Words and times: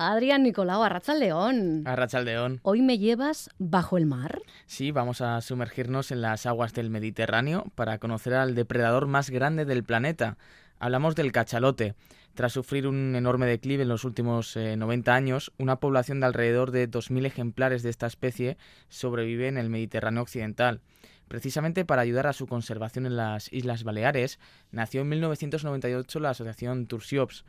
Adrián 0.00 0.44
Nicolau, 0.44 0.84
Arrachaldeón. 0.84 1.82
Arrachaldeón. 1.84 2.60
Hoy 2.62 2.82
me 2.82 2.98
llevas 2.98 3.50
bajo 3.58 3.98
el 3.98 4.06
mar. 4.06 4.42
Sí, 4.66 4.92
vamos 4.92 5.20
a 5.20 5.40
sumergirnos 5.40 6.12
en 6.12 6.22
las 6.22 6.46
aguas 6.46 6.72
del 6.72 6.88
Mediterráneo 6.88 7.64
para 7.74 7.98
conocer 7.98 8.34
al 8.34 8.54
depredador 8.54 9.08
más 9.08 9.28
grande 9.28 9.64
del 9.64 9.82
planeta. 9.82 10.38
Hablamos 10.78 11.16
del 11.16 11.32
cachalote. 11.32 11.96
Tras 12.34 12.52
sufrir 12.52 12.86
un 12.86 13.16
enorme 13.16 13.46
declive 13.46 13.82
en 13.82 13.88
los 13.88 14.04
últimos 14.04 14.54
90 14.54 15.10
eh, 15.10 15.14
años, 15.14 15.52
una 15.58 15.80
población 15.80 16.20
de 16.20 16.26
alrededor 16.26 16.70
de 16.70 16.88
2.000 16.88 17.26
ejemplares 17.26 17.82
de 17.82 17.90
esta 17.90 18.06
especie 18.06 18.56
sobrevive 18.88 19.48
en 19.48 19.58
el 19.58 19.68
Mediterráneo 19.68 20.22
occidental. 20.22 20.80
Precisamente 21.26 21.84
para 21.84 22.02
ayudar 22.02 22.28
a 22.28 22.32
su 22.32 22.46
conservación 22.46 23.04
en 23.04 23.16
las 23.16 23.52
Islas 23.52 23.82
Baleares, 23.82 24.38
nació 24.70 25.00
en 25.00 25.08
1998 25.08 26.20
la 26.20 26.30
asociación 26.30 26.86
Tursiops, 26.86 27.44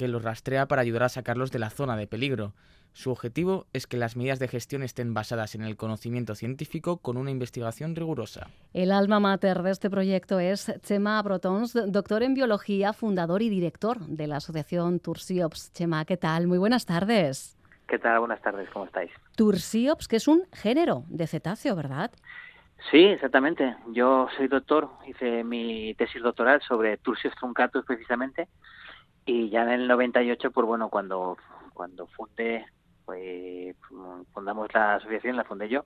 que 0.00 0.08
los 0.08 0.24
rastrea 0.24 0.64
para 0.64 0.80
ayudar 0.80 1.02
a 1.02 1.08
sacarlos 1.10 1.50
de 1.50 1.58
la 1.58 1.68
zona 1.68 1.94
de 1.94 2.06
peligro. 2.06 2.54
Su 2.94 3.10
objetivo 3.10 3.66
es 3.74 3.86
que 3.86 3.98
las 3.98 4.16
medidas 4.16 4.38
de 4.38 4.48
gestión 4.48 4.82
estén 4.82 5.12
basadas 5.12 5.54
en 5.54 5.60
el 5.60 5.76
conocimiento 5.76 6.34
científico 6.34 6.96
con 7.02 7.18
una 7.18 7.30
investigación 7.30 7.94
rigurosa. 7.94 8.48
El 8.72 8.92
alma 8.92 9.20
mater 9.20 9.62
de 9.62 9.72
este 9.72 9.90
proyecto 9.90 10.40
es 10.40 10.72
Chema 10.80 11.20
Brotons, 11.20 11.74
doctor 11.92 12.22
en 12.22 12.32
biología, 12.32 12.94
fundador 12.94 13.42
y 13.42 13.50
director 13.50 13.98
de 14.00 14.26
la 14.26 14.36
asociación 14.36 15.00
Tursiops. 15.00 15.70
Chema, 15.74 16.06
¿qué 16.06 16.16
tal? 16.16 16.46
Muy 16.46 16.56
buenas 16.56 16.86
tardes. 16.86 17.58
¿Qué 17.86 17.98
tal? 17.98 18.20
Buenas 18.20 18.40
tardes, 18.40 18.70
¿cómo 18.70 18.86
estáis? 18.86 19.10
Tursiops, 19.36 20.08
que 20.08 20.16
es 20.16 20.26
un 20.28 20.44
género 20.54 21.04
de 21.08 21.26
cetáceo, 21.26 21.76
¿verdad? 21.76 22.10
Sí, 22.90 23.04
exactamente. 23.04 23.76
Yo 23.92 24.28
soy 24.38 24.48
doctor, 24.48 24.88
hice 25.06 25.44
mi 25.44 25.94
tesis 25.96 26.22
doctoral 26.22 26.62
sobre 26.62 26.96
Tursiops 26.96 27.36
truncatus 27.36 27.84
precisamente 27.84 28.48
y 29.26 29.50
ya 29.50 29.62
en 29.62 29.70
el 29.70 29.88
98, 29.88 30.50
pues 30.50 30.66
bueno, 30.66 30.88
cuando, 30.88 31.36
cuando 31.74 32.06
fundé, 32.08 32.66
pues 33.04 33.76
fundamos 34.32 34.72
la 34.72 34.96
asociación, 34.96 35.36
la 35.36 35.44
fundé 35.44 35.68
yo, 35.68 35.84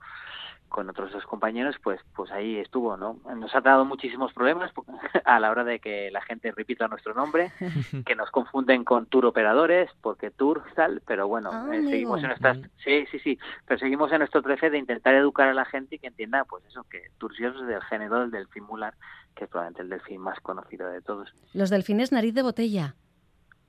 con 0.69 0.89
otros 0.89 1.11
dos 1.11 1.25
compañeros, 1.25 1.75
pues 1.81 1.99
pues 2.15 2.31
ahí 2.31 2.57
estuvo, 2.57 2.97
¿no? 2.97 3.19
Nos 3.35 3.55
ha 3.55 3.61
dado 3.61 3.85
muchísimos 3.85 4.33
problemas 4.33 4.71
a 5.25 5.39
la 5.39 5.49
hora 5.49 5.63
de 5.63 5.79
que 5.79 6.11
la 6.11 6.21
gente 6.21 6.51
repita 6.51 6.87
nuestro 6.87 7.13
nombre, 7.13 7.51
que 8.05 8.15
nos 8.15 8.29
confunden 8.31 8.83
con 8.83 9.05
tour 9.05 9.25
operadores, 9.25 9.89
porque 10.01 10.31
tour 10.31 10.63
tal, 10.75 11.01
pero 11.05 11.27
bueno, 11.27 11.49
Ah, 11.53 11.69
eh, 11.71 11.81
seguimos 11.83 12.21
en 12.21 12.27
nuestras 12.27 12.57
sí, 12.83 13.05
sí, 13.11 13.19
sí, 13.19 13.39
pero 13.65 13.79
seguimos 13.79 14.11
en 14.11 14.19
nuestro 14.19 14.41
13 14.41 14.69
de 14.69 14.77
intentar 14.77 15.15
educar 15.15 15.47
a 15.47 15.53
la 15.53 15.65
gente 15.65 15.95
y 15.95 15.99
que 15.99 16.07
entienda 16.07 16.43
pues 16.45 16.65
eso 16.65 16.83
que 16.89 17.03
Tursios 17.17 17.55
es 17.61 17.67
del 17.67 17.81
género 17.83 18.19
del 18.19 18.31
delfín 18.31 18.63
mular, 18.63 18.95
que 19.35 19.45
es 19.45 19.49
probablemente 19.49 19.83
el 19.83 19.89
delfín 19.89 20.21
más 20.21 20.39
conocido 20.41 20.89
de 20.89 21.01
todos. 21.01 21.33
Los 21.53 21.69
delfines 21.69 22.11
nariz 22.11 22.33
de 22.33 22.41
botella. 22.41 22.95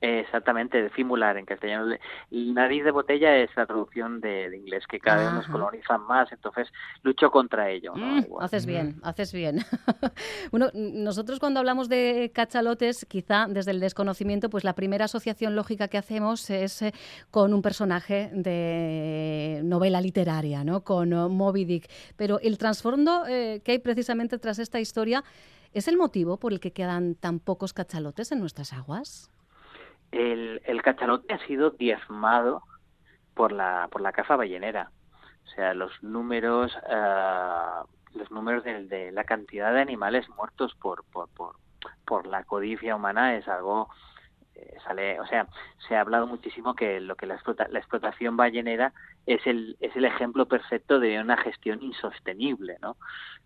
Exactamente, 0.01 0.83
de 0.83 0.91
fimular 0.91 1.39
en 1.39 1.47
castellano. 1.47 1.95
Y 2.31 2.53
nariz 2.53 2.85
de 2.85 2.91
botella 2.91 3.37
es 3.37 3.51
la 3.57 3.65
traducción 3.65 4.21
de, 4.21 4.51
de 4.51 4.57
inglés, 4.57 4.85
que 4.87 5.01
cada 5.01 5.25
vez 5.25 5.33
nos 5.33 5.47
colonizan 5.47 6.03
más, 6.03 6.31
entonces 6.33 6.69
lucho 7.03 7.31
contra 7.31 7.71
ello. 7.71 7.95
¿no? 7.97 8.21
Mm, 8.21 8.25
haces 8.41 8.67
bien, 8.67 9.01
haces 9.03 9.33
bien. 9.33 9.61
bueno, 10.51 10.69
nosotros 10.75 11.41
cuando 11.41 11.61
hablamos 11.61 11.89
de 11.89 12.31
cachalotes, 12.35 13.07
quizá 13.07 13.47
desde 13.49 13.71
el 13.71 13.81
desconocimiento, 13.81 14.51
pues 14.51 14.65
la 14.65 14.75
primera 14.75 15.07
asociación 15.07 15.57
lógica 15.57 15.89
que 15.89 15.97
hacemos 15.97 16.51
es 16.51 16.83
eh, 16.83 16.93
con 17.31 17.55
un 17.55 17.63
personaje 17.63 18.31
de 18.35 19.63
novela 19.65 20.01
literaria, 20.01 20.63
¿no? 20.63 20.85
Con 20.85 21.13
eh, 21.13 21.29
Moby 21.29 21.65
Dick. 21.65 21.91
Pero 22.17 22.39
el 22.41 22.59
trasfondo 22.59 23.25
eh, 23.27 23.63
que 23.65 23.73
hay 23.73 23.79
precisamente 23.79 24.39
tras 24.39 24.59
esta 24.59 24.79
historia 24.79 25.25
es 25.73 25.89
el 25.89 25.97
motivo 25.97 26.39
por 26.39 26.53
el 26.53 26.61
que 26.61 26.73
quedan 26.73 27.15
tan 27.15 27.39
pocos 27.39 27.73
cachalotes 27.73 28.33
en 28.33 28.41
nuestras 28.41 28.73
aguas. 28.73 29.31
El, 30.17 30.63
el 30.65 30.83
cachalote 30.83 31.35
ha 31.35 31.47
sido 31.47 31.71
diezmado 31.71 32.63
por 33.35 33.53
la, 33.53 33.89
por 33.91 34.01
la 34.01 34.13
caza 34.13 34.37
ballenera. 34.37 34.91
O 35.45 35.49
sea, 35.49 35.75
los 35.75 35.93
números, 36.03 36.77
ah, 36.91 37.85
los 38.15 38.31
números 38.31 38.65
de, 38.65 38.87
de 38.87 39.13
la 39.13 39.25
cantidad 39.25 39.73
de 39.73 39.81
animales 39.83 40.29
muertos 40.31 40.75
por, 40.81 41.05
por, 41.13 41.29
por, 41.35 41.57
por 42.07 42.27
la 42.27 42.45
codicia 42.45 42.97
humana 42.97 43.37
es 43.37 43.47
algo 43.47 43.89
eh, 44.55 44.77
sale, 44.85 45.21
o 45.21 45.27
sea, 45.27 45.47
se 45.87 45.97
ha 45.97 46.01
hablado 46.01 46.27
muchísimo 46.27 46.75
que 46.75 46.99
lo 47.01 47.15
que 47.15 47.27
la, 47.27 47.35
explota- 47.35 47.69
la 47.69 47.79
explotación 47.79 48.39
ballenera 48.39 48.95
es 49.27 49.47
el, 49.47 49.77
es 49.81 49.95
el 49.97 50.07
ejemplo 50.07 50.47
perfecto 50.47 50.99
de 50.99 51.21
una 51.21 51.37
gestión 51.37 51.83
insostenible, 51.83 52.79
¿no? 52.81 52.97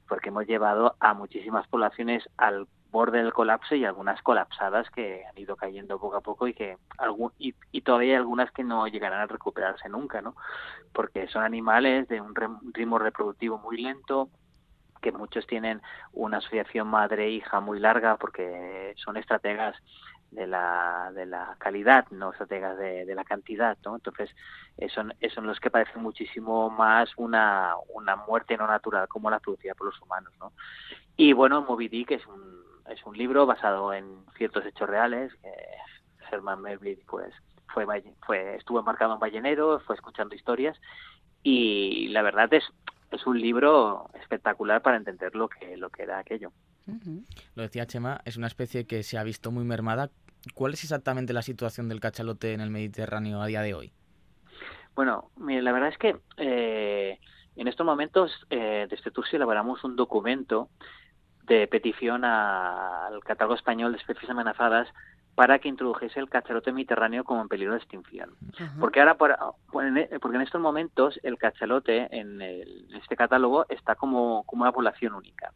Porque 0.08 0.28
hemos 0.28 0.46
llevado 0.46 0.94
a 1.00 1.14
muchísimas 1.14 1.66
poblaciones 1.66 2.28
al 2.36 2.68
borde 2.90 3.22
del 3.22 3.32
colapso 3.32 3.74
y 3.74 3.84
algunas 3.84 4.20
colapsadas 4.22 4.90
que 4.90 5.24
han 5.24 5.38
ido 5.38 5.56
cayendo 5.56 5.98
poco 5.98 6.16
a 6.16 6.20
poco 6.20 6.48
y 6.48 6.54
que 6.54 6.76
algún, 6.98 7.32
y, 7.38 7.54
y 7.72 7.82
todavía 7.82 8.16
algunas 8.16 8.50
que 8.52 8.64
no 8.64 8.86
llegarán 8.88 9.20
a 9.20 9.26
recuperarse 9.26 9.88
nunca, 9.88 10.20
¿no? 10.20 10.34
Porque 10.92 11.28
son 11.28 11.44
animales 11.44 12.08
de 12.08 12.20
un 12.20 12.34
ritmo 12.72 12.98
reproductivo 12.98 13.58
muy 13.58 13.80
lento, 13.80 14.28
que 15.00 15.12
muchos 15.12 15.46
tienen 15.46 15.80
una 16.12 16.38
asociación 16.38 16.88
madre-hija 16.88 17.60
muy 17.60 17.78
larga 17.80 18.16
porque 18.16 18.92
son 18.96 19.16
estrategas 19.16 19.76
de 20.30 20.46
la, 20.46 21.10
de 21.14 21.26
la 21.26 21.56
calidad, 21.58 22.06
no 22.10 22.30
estrategas 22.30 22.78
de, 22.78 23.14
la 23.14 23.24
cantidad, 23.24 23.76
¿no? 23.84 23.96
Entonces, 23.96 24.30
son, 24.94 25.12
son 25.34 25.46
los 25.46 25.58
que 25.58 25.70
parecen 25.70 26.02
muchísimo 26.02 26.70
más 26.70 27.10
una, 27.16 27.74
una 27.94 28.16
muerte 28.16 28.56
no 28.56 28.66
natural 28.66 29.08
como 29.08 29.30
la 29.30 29.40
producida 29.40 29.74
por 29.74 29.88
los 29.88 30.00
humanos, 30.00 30.32
¿no? 30.38 30.52
Y 31.16 31.32
bueno, 31.32 31.62
Moby 31.62 31.88
Dick 31.88 32.12
es 32.12 32.26
un, 32.26 32.59
es 32.90 33.04
un 33.06 33.16
libro 33.16 33.46
basado 33.46 33.92
en 33.92 34.24
ciertos 34.36 34.64
hechos 34.66 34.88
reales. 34.88 35.32
que 35.42 35.50
Herman 36.30 36.62
Melville, 36.62 37.02
pues, 37.08 37.34
fue, 37.72 37.86
fue, 38.24 38.56
estuvo 38.56 38.78
embarcado 38.78 39.14
en 39.14 39.20
ballenero, 39.20 39.80
fue 39.80 39.96
escuchando 39.96 40.34
historias 40.34 40.80
y 41.42 42.08
la 42.08 42.22
verdad 42.22 42.52
es, 42.52 42.64
es 43.10 43.26
un 43.26 43.40
libro 43.40 44.10
espectacular 44.20 44.82
para 44.82 44.96
entender 44.96 45.34
lo 45.34 45.48
que, 45.48 45.76
lo 45.76 45.90
que 45.90 46.02
era 46.02 46.18
aquello. 46.18 46.52
Lo 47.54 47.62
decía 47.62 47.86
Chema, 47.86 48.20
es 48.24 48.36
una 48.36 48.48
especie 48.48 48.86
que 48.86 49.02
se 49.02 49.18
ha 49.18 49.22
visto 49.22 49.50
muy 49.50 49.64
mermada. 49.64 50.10
¿Cuál 50.54 50.72
es 50.72 50.82
exactamente 50.82 51.32
la 51.32 51.42
situación 51.42 51.88
del 51.88 52.00
cachalote 52.00 52.52
en 52.52 52.60
el 52.60 52.70
Mediterráneo 52.70 53.40
a 53.40 53.46
día 53.46 53.62
de 53.62 53.74
hoy? 53.74 53.92
Bueno, 54.94 55.30
mire, 55.36 55.62
la 55.62 55.72
verdad 55.72 55.90
es 55.90 55.98
que 55.98 56.16
eh, 56.36 57.18
en 57.56 57.68
estos 57.68 57.86
momentos 57.86 58.32
eh, 58.50 58.86
desde 58.90 59.10
Tursi 59.10 59.36
elaboramos 59.36 59.84
un 59.84 59.96
documento 59.96 60.68
de 61.58 61.66
petición 61.66 62.24
a- 62.24 63.06
al 63.06 63.22
catálogo 63.24 63.56
español 63.56 63.90
de 63.92 63.98
especies 63.98 64.30
amenazadas 64.30 64.88
para 65.34 65.58
que 65.58 65.68
introdujese 65.68 66.20
el 66.20 66.28
cachalote 66.28 66.72
mediterráneo 66.72 67.24
como 67.24 67.42
en 67.42 67.48
peligro 67.48 67.72
de 67.74 67.78
extinción. 67.80 68.30
Ajá. 68.58 68.72
Porque 68.78 69.00
ahora, 69.00 69.14
por- 69.16 69.36
en- 69.84 70.08
porque 70.20 70.36
en 70.36 70.42
estos 70.42 70.60
momentos 70.60 71.18
el 71.22 71.38
cachalote 71.38 72.08
en, 72.16 72.40
el- 72.40 72.86
en 72.90 72.96
este 72.96 73.16
catálogo 73.16 73.66
está 73.68 73.94
como, 73.96 74.44
como 74.44 74.62
una 74.62 74.72
población 74.72 75.14
única. 75.14 75.52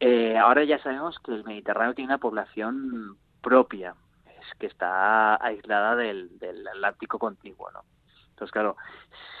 Eh, 0.00 0.36
ahora 0.36 0.64
ya 0.64 0.78
sabemos 0.82 1.18
que 1.20 1.32
el 1.32 1.44
Mediterráneo 1.44 1.94
tiene 1.94 2.08
una 2.10 2.18
población 2.18 3.16
propia, 3.40 3.94
es 4.40 4.54
que 4.58 4.66
está 4.66 5.36
aislada 5.36 5.94
del, 5.96 6.38
del 6.40 6.66
Atlántico 6.66 7.18
contiguo, 7.18 7.70
¿no? 7.70 7.82
Entonces, 8.30 8.50
claro, 8.52 8.76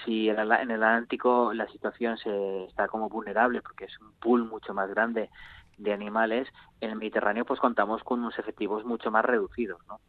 si 0.04 0.28
en 0.28 0.38
el, 0.38 0.52
en 0.52 0.70
el 0.70 0.82
Atlántico 0.84 1.52
la 1.52 1.66
situación 1.66 2.16
se 2.18 2.64
está 2.66 2.86
como 2.86 3.08
vulnerable 3.08 3.60
porque 3.60 3.86
es 3.86 3.98
un 4.00 4.12
pool 4.20 4.44
mucho 4.44 4.72
más 4.72 4.88
grande 4.88 5.30
de 5.78 5.92
animales, 5.92 6.48
en 6.80 6.90
el 6.90 6.96
Mediterráneo 6.96 7.44
pues 7.44 7.60
contamos 7.60 8.02
con 8.04 8.20
unos 8.20 8.38
efectivos 8.38 8.84
mucho 8.84 9.10
más 9.10 9.24
reducidos, 9.24 9.80
¿no? 9.88 10.00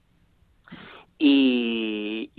Y, 1.18 2.32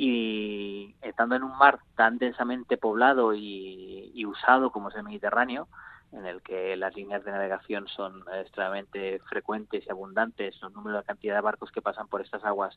estando 1.00 1.34
en 1.34 1.44
un 1.44 1.56
mar 1.56 1.78
tan 1.97 2.19
densamente 2.19 2.76
poblado 2.76 3.32
y, 3.34 4.25
usado 4.26 4.70
como 4.70 4.88
es 4.91 4.97
el 4.97 5.04
Mediterráneo, 5.04 5.69
en 6.12 6.26
el 6.26 6.42
que 6.42 6.76
las 6.76 6.94
líneas 6.94 7.25
de 7.25 7.31
navegación 7.31 7.88
son 7.88 8.25
extremadamente 8.34 9.20
frecuentes 9.28 9.84
y 9.87 9.91
abundantes, 9.91 10.60
los 10.60 10.72
números, 10.72 10.98
la 10.98 11.03
cantidad 11.03 11.34
de 11.37 11.41
barcos 11.41 11.70
que 11.70 11.82
pasan 11.82 12.08
por 12.08 12.20
estas 12.20 12.44
aguas 12.44 12.76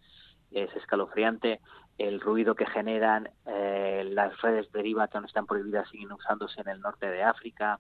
es 0.52 0.74
escalofriante, 0.76 1.60
el 1.98 2.22
ruido 2.22 2.56
que 2.56 2.66
generan, 2.66 3.30
eh, 3.46 4.08
las 4.12 4.40
redes 4.42 4.72
deriva 4.72 5.08
que 5.08 5.20
no 5.20 5.28
están 5.28 5.46
prohibidas 5.46 5.90
siguen 5.90 6.12
usándose 6.12 6.62
en 6.62 6.70
el 6.70 6.82
norte 6.82 7.10
de 7.10 7.24
África, 7.24 7.80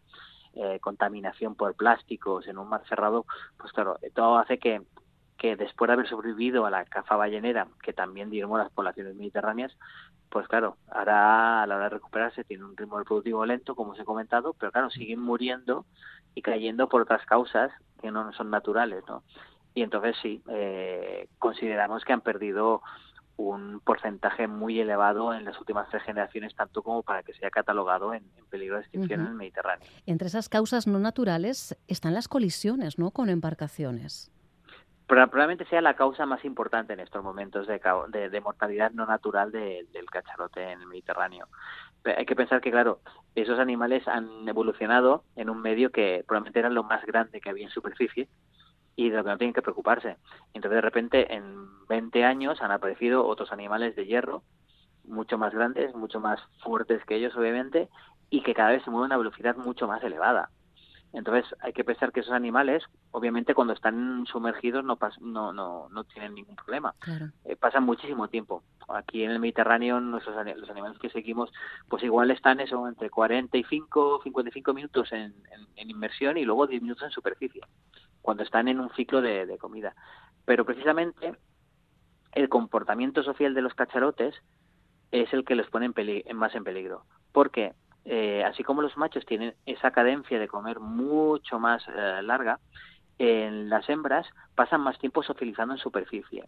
eh, 0.53 0.79
contaminación 0.81 1.55
por 1.55 1.75
plásticos 1.75 2.47
en 2.47 2.57
un 2.57 2.69
mar 2.69 2.83
cerrado, 2.87 3.25
pues 3.57 3.71
claro, 3.73 3.97
todo 4.13 4.37
hace 4.37 4.57
que, 4.57 4.81
que 5.37 5.55
después 5.55 5.87
de 5.87 5.93
haber 5.93 6.07
sobrevivido 6.07 6.65
a 6.65 6.71
la 6.71 6.85
caza 6.85 7.15
ballenera, 7.15 7.67
que 7.81 7.93
también 7.93 8.29
diezmó 8.29 8.57
las 8.57 8.71
poblaciones 8.71 9.15
mediterráneas, 9.15 9.75
pues 10.29 10.47
claro, 10.47 10.77
ahora 10.91 11.63
a 11.63 11.67
la 11.67 11.75
hora 11.75 11.85
de 11.85 11.89
recuperarse 11.89 12.43
tiene 12.43 12.65
un 12.65 12.77
ritmo 12.77 12.99
reproductivo 12.99 13.45
lento, 13.45 13.75
como 13.75 13.91
os 13.91 13.99
he 13.99 14.05
comentado, 14.05 14.53
pero 14.53 14.71
claro, 14.71 14.89
siguen 14.89 15.19
muriendo 15.19 15.85
y 16.35 16.41
cayendo 16.41 16.87
por 16.87 17.01
otras 17.01 17.25
causas 17.25 17.71
que 18.01 18.11
no 18.11 18.31
son 18.33 18.49
naturales, 18.49 19.03
¿no? 19.07 19.23
Y 19.73 19.81
entonces 19.81 20.15
sí, 20.21 20.41
eh, 20.49 21.27
consideramos 21.37 22.03
que 22.03 22.13
han 22.13 22.21
perdido 22.21 22.81
un 23.39 23.79
porcentaje 23.79 24.47
muy 24.47 24.81
elevado 24.81 25.33
en 25.33 25.45
las 25.45 25.57
últimas 25.59 25.87
tres 25.89 26.03
generaciones, 26.03 26.53
tanto 26.55 26.83
como 26.83 27.03
para 27.03 27.23
que 27.23 27.33
sea 27.33 27.49
catalogado 27.49 28.13
en, 28.13 28.23
en 28.37 28.45
peligro 28.47 28.75
de 28.75 28.81
extinción 28.81 29.21
en 29.21 29.27
el 29.27 29.33
Mediterráneo. 29.33 29.87
Entre 30.05 30.27
esas 30.27 30.49
causas 30.49 30.87
no 30.87 30.99
naturales 30.99 31.77
están 31.87 32.13
las 32.13 32.27
colisiones, 32.27 32.99
¿no? 32.99 33.11
Con 33.11 33.29
embarcaciones. 33.29 34.29
probablemente 35.07 35.65
sea 35.65 35.81
la 35.81 35.95
causa 35.95 36.25
más 36.25 36.43
importante 36.43 36.91
en 36.91 36.99
estos 36.99 37.23
momentos 37.23 37.65
de, 37.65 37.79
de, 38.29 38.41
mortalidad 38.41 38.91
no 38.91 39.05
natural 39.05 39.53
del 39.53 40.09
cachalote 40.11 40.73
en 40.73 40.81
el 40.81 40.87
Mediterráneo. 40.87 41.47
hay 42.03 42.25
que 42.25 42.35
pensar 42.35 42.59
que, 42.59 42.71
claro, 42.71 42.99
esos 43.35 43.57
animales 43.57 44.05
han 44.09 44.49
evolucionado 44.49 45.23
en 45.37 45.49
un 45.49 45.61
medio 45.61 45.91
que 45.91 46.25
probablemente 46.27 46.59
era 46.59 46.69
lo 46.69 46.83
más 46.83 47.05
grande 47.05 47.39
que 47.39 47.49
había 47.49 47.67
en 47.67 47.71
superficie 47.71 48.27
y 48.99 49.09
de 49.09 49.15
lo 49.15 49.23
que 49.23 49.29
no 49.29 49.37
tienen 49.37 49.53
que 49.53 49.61
preocuparse. 49.61 50.17
Entonces, 50.53 50.75
de 50.75 50.81
repente, 50.81 51.33
en 51.33 51.67
20 51.87 52.25
años 52.25 52.61
han 52.61 52.71
aparecido 52.71 53.25
otros 53.25 53.53
animales 53.53 53.95
de 53.95 54.05
hierro, 54.05 54.43
mucho 55.05 55.37
más 55.37 55.53
grandes, 55.53 55.95
mucho 55.95 56.19
más 56.19 56.41
fuertes 56.61 57.05
que 57.05 57.15
ellos, 57.15 57.33
obviamente, 57.37 57.87
y 58.29 58.41
que 58.41 58.53
cada 58.53 58.71
vez 58.71 58.83
se 58.83 58.89
mueven 58.89 59.13
a 59.13 59.15
una 59.15 59.23
velocidad 59.23 59.55
mucho 59.55 59.87
más 59.87 60.03
elevada. 60.03 60.49
Entonces 61.13 61.45
hay 61.61 61.73
que 61.73 61.83
pensar 61.83 62.11
que 62.11 62.19
esos 62.19 62.33
animales, 62.33 62.83
obviamente 63.11 63.55
cuando 63.55 63.73
están 63.73 64.25
sumergidos 64.27 64.83
no 64.83 64.99
no, 65.21 65.53
no, 65.53 65.89
no 65.89 66.03
tienen 66.03 66.35
ningún 66.35 66.55
problema. 66.55 66.93
Eh, 67.45 67.55
pasan 67.55 67.83
muchísimo 67.83 68.27
tiempo. 68.27 68.63
Aquí 68.87 69.23
en 69.23 69.31
el 69.31 69.39
Mediterráneo 69.39 69.99
nuestros, 69.99 70.35
los 70.57 70.69
animales 70.69 70.99
que 70.99 71.09
seguimos 71.09 71.51
pues 71.87 72.03
igual 72.03 72.29
están 72.29 72.59
eso 72.59 72.87
entre 72.87 73.09
45 73.09 74.21
55 74.23 74.73
minutos 74.73 75.11
en, 75.11 75.33
en, 75.77 75.89
inmersión 75.89 76.37
y 76.37 76.45
luego 76.45 76.67
10 76.67 76.83
minutos 76.83 77.05
en 77.05 77.11
superficie, 77.11 77.61
cuando 78.21 78.43
están 78.43 78.67
en 78.67 78.79
un 78.79 78.89
ciclo 78.91 79.21
de, 79.21 79.57
comida. 79.57 79.95
Pero 80.45 80.65
precisamente 80.65 81.33
el 82.33 82.49
comportamiento 82.49 83.23
social 83.23 83.53
de 83.53 83.61
los 83.61 83.73
cacharotes 83.73 84.35
es 85.11 85.31
el 85.33 85.43
que 85.43 85.55
los 85.55 85.69
pone 85.69 85.91
en 85.95 86.37
más 86.37 86.55
en 86.55 86.63
peligro. 86.63 87.03
Porque 87.31 87.73
eh, 88.05 88.43
así 88.43 88.63
como 88.63 88.81
los 88.81 88.97
machos 88.97 89.25
tienen 89.25 89.55
esa 89.65 89.91
cadencia 89.91 90.39
de 90.39 90.47
comer 90.47 90.79
mucho 90.79 91.59
más 91.59 91.83
eh, 91.87 92.21
larga, 92.23 92.59
en 93.17 93.69
las 93.69 93.89
hembras 93.89 94.27
pasan 94.55 94.81
más 94.81 94.97
tiempo 94.99 95.23
socializando 95.23 95.73
en 95.73 95.79
superficie. 95.79 96.45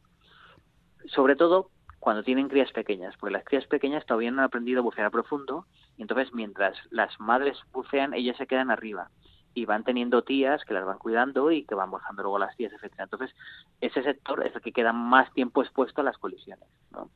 Sobre 1.08 1.36
todo 1.36 1.70
cuando 2.00 2.24
tienen 2.24 2.50
crías 2.50 2.72
pequeñas, 2.72 3.16
porque 3.20 3.34
las 3.34 3.44
crías 3.44 3.68
pequeñas 3.68 4.06
todavía 4.06 4.32
no 4.32 4.40
han 4.40 4.46
aprendido 4.46 4.80
a 4.80 4.84
bucear 4.84 5.06
a 5.06 5.12
profundo, 5.12 5.68
y 5.98 6.02
entonces 6.02 6.34
mientras 6.34 6.76
las 6.90 7.20
madres 7.20 7.60
bucean, 7.72 8.16
ellas 8.16 8.38
se 8.38 8.48
quedan 8.48 8.72
arriba 8.72 9.10
y 9.54 9.66
van 9.66 9.84
teniendo 9.84 10.24
tías 10.24 10.64
que 10.64 10.74
las 10.74 10.86
van 10.86 10.98
cuidando 10.98 11.52
y 11.52 11.64
que 11.66 11.76
van 11.76 11.92
bajando 11.92 12.24
luego 12.24 12.40
las 12.40 12.56
tías, 12.56 12.72
etcétera. 12.74 13.04
Entonces, 13.04 13.36
ese 13.82 14.04
sector 14.04 14.46
es 14.46 14.56
el 14.56 14.62
que 14.62 14.72
queda 14.72 14.94
más 14.94 15.32
tiempo 15.34 15.62
expuesto 15.62 16.02
a 16.02 16.04
las 16.04 16.18
colisiones, 16.18 16.68
¿no? 16.92 17.10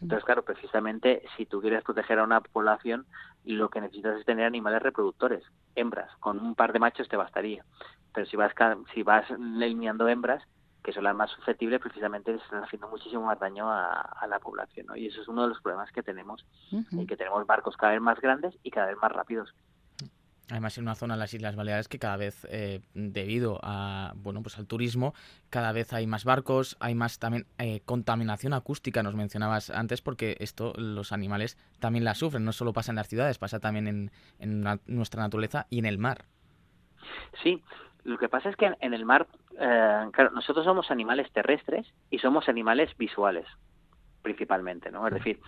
Entonces, 0.00 0.24
claro, 0.24 0.44
precisamente 0.44 1.22
si 1.36 1.44
tú 1.44 1.60
quieres 1.60 1.82
proteger 1.82 2.20
a 2.20 2.24
una 2.24 2.40
población, 2.40 3.04
lo 3.44 3.68
que 3.68 3.80
necesitas 3.80 4.18
es 4.18 4.24
tener 4.24 4.46
animales 4.46 4.80
reproductores, 4.80 5.44
hembras, 5.74 6.14
con 6.20 6.38
un 6.38 6.54
par 6.54 6.72
de 6.72 6.78
machos 6.78 7.08
te 7.08 7.16
bastaría. 7.16 7.64
Pero 8.14 8.26
si 8.26 8.36
vas 8.36 8.52
si 8.94 9.02
vas 9.02 9.28
eliminando 9.30 10.06
hembras, 10.08 10.44
que 10.82 10.92
son 10.92 11.04
las 11.04 11.14
más 11.14 11.30
susceptibles, 11.30 11.80
precisamente 11.80 12.34
están 12.34 12.64
haciendo 12.64 12.88
muchísimo 12.88 13.24
más 13.24 13.38
daño 13.38 13.70
a, 13.70 14.26
la 14.28 14.38
población, 14.38 14.86
¿no? 14.86 14.96
Y 14.96 15.06
eso 15.06 15.20
es 15.20 15.28
uno 15.28 15.42
de 15.42 15.48
los 15.48 15.60
problemas 15.60 15.90
que 15.92 16.02
tenemos, 16.02 16.44
y 16.70 17.06
que 17.06 17.16
tenemos 17.16 17.46
barcos 17.46 17.76
cada 17.76 17.92
vez 17.92 18.00
más 18.00 18.20
grandes 18.20 18.54
y 18.62 18.70
cada 18.70 18.86
vez 18.86 18.96
más 19.00 19.12
rápidos. 19.12 19.54
Además, 20.52 20.76
en 20.76 20.84
una 20.84 20.94
zona 20.94 21.14
de 21.14 21.20
las 21.20 21.32
Islas 21.32 21.56
Baleares 21.56 21.88
que 21.88 21.98
cada 21.98 22.18
vez, 22.18 22.46
eh, 22.50 22.82
debido 22.92 23.58
a, 23.62 24.12
bueno, 24.16 24.42
pues 24.42 24.58
al 24.58 24.66
turismo, 24.66 25.14
cada 25.48 25.72
vez 25.72 25.94
hay 25.94 26.06
más 26.06 26.26
barcos, 26.26 26.76
hay 26.78 26.94
más 26.94 27.18
también 27.18 27.46
eh, 27.56 27.80
contaminación 27.86 28.52
acústica, 28.52 29.02
nos 29.02 29.14
mencionabas 29.14 29.70
antes, 29.70 30.02
porque 30.02 30.36
esto 30.40 30.74
los 30.76 31.10
animales 31.10 31.56
también 31.80 32.04
la 32.04 32.14
sufren. 32.14 32.44
No 32.44 32.52
solo 32.52 32.74
pasa 32.74 32.92
en 32.92 32.96
las 32.96 33.08
ciudades, 33.08 33.38
pasa 33.38 33.60
también 33.60 33.88
en, 33.88 34.10
en 34.40 34.78
nuestra 34.84 35.22
naturaleza 35.22 35.66
y 35.70 35.78
en 35.78 35.86
el 35.86 35.96
mar. 35.96 36.26
Sí, 37.42 37.62
lo 38.04 38.18
que 38.18 38.28
pasa 38.28 38.50
es 38.50 38.56
que 38.56 38.76
en 38.78 38.92
el 38.92 39.06
mar, 39.06 39.28
eh, 39.58 40.04
claro, 40.12 40.32
nosotros 40.32 40.66
somos 40.66 40.90
animales 40.90 41.32
terrestres 41.32 41.86
y 42.10 42.18
somos 42.18 42.50
animales 42.50 42.94
visuales 42.98 43.46
principalmente, 44.20 44.90
¿no? 44.90 45.08
Es 45.08 45.14
decir, 45.14 45.40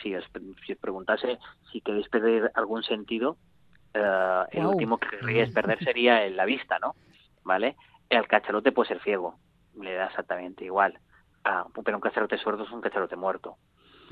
si 0.00 0.14
os, 0.14 0.24
si 0.64 0.72
os 0.72 0.78
preguntase 0.78 1.40
si 1.72 1.80
queréis 1.80 2.08
perder 2.08 2.52
algún 2.54 2.84
sentido, 2.84 3.36
eh, 3.94 4.44
el 4.52 4.66
último 4.66 4.98
que 4.98 5.08
querrías 5.08 5.50
perder 5.50 5.82
sería 5.82 6.28
la 6.30 6.44
vista, 6.44 6.78
¿no? 6.78 6.94
¿Vale? 7.44 7.76
El 8.08 8.26
cachalote 8.26 8.72
puede 8.72 8.88
ser 8.88 9.02
ciego, 9.02 9.36
le 9.80 9.94
da 9.94 10.06
exactamente 10.06 10.64
igual. 10.64 10.98
Ah, 11.44 11.66
pero 11.84 11.96
un 11.96 12.00
cachalote 12.00 12.38
sordo 12.38 12.64
es 12.64 12.70
un 12.70 12.80
cachalote 12.80 13.16
muerto. 13.16 13.56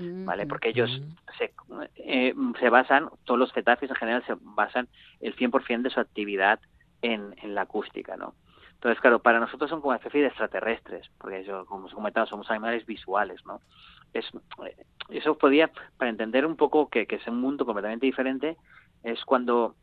¿Vale? 0.02 0.46
Porque 0.46 0.70
ellos 0.70 0.90
se, 1.36 1.52
eh, 1.96 2.34
se 2.58 2.70
basan, 2.70 3.10
todos 3.24 3.38
los 3.38 3.52
cetáceos 3.52 3.90
en 3.90 3.96
general 3.96 4.24
se 4.26 4.34
basan 4.40 4.88
el 5.20 5.36
100% 5.36 5.82
de 5.82 5.90
su 5.90 6.00
actividad 6.00 6.58
en, 7.02 7.34
en 7.42 7.54
la 7.54 7.62
acústica, 7.62 8.16
¿no? 8.16 8.34
Entonces, 8.80 8.98
claro, 9.02 9.18
para 9.18 9.40
nosotros 9.40 9.68
son 9.68 9.82
como 9.82 9.92
especie 9.92 10.22
de 10.22 10.28
extraterrestres, 10.28 11.10
porque 11.18 11.40
eso, 11.40 11.66
como 11.66 11.84
os 11.84 11.92
he 11.92 11.94
comentado, 11.94 12.26
somos 12.26 12.50
animales 12.50 12.86
visuales, 12.86 13.44
¿no? 13.44 13.60
Es, 14.14 14.24
eh, 14.64 14.86
eso 15.10 15.36
podía, 15.36 15.70
para 15.98 16.10
entender 16.10 16.46
un 16.46 16.56
poco 16.56 16.88
que, 16.88 17.06
que 17.06 17.16
es 17.16 17.26
un 17.26 17.38
mundo 17.38 17.66
completamente 17.66 18.06
diferente, 18.06 18.56
es 19.02 19.24
cuando, 19.24 19.74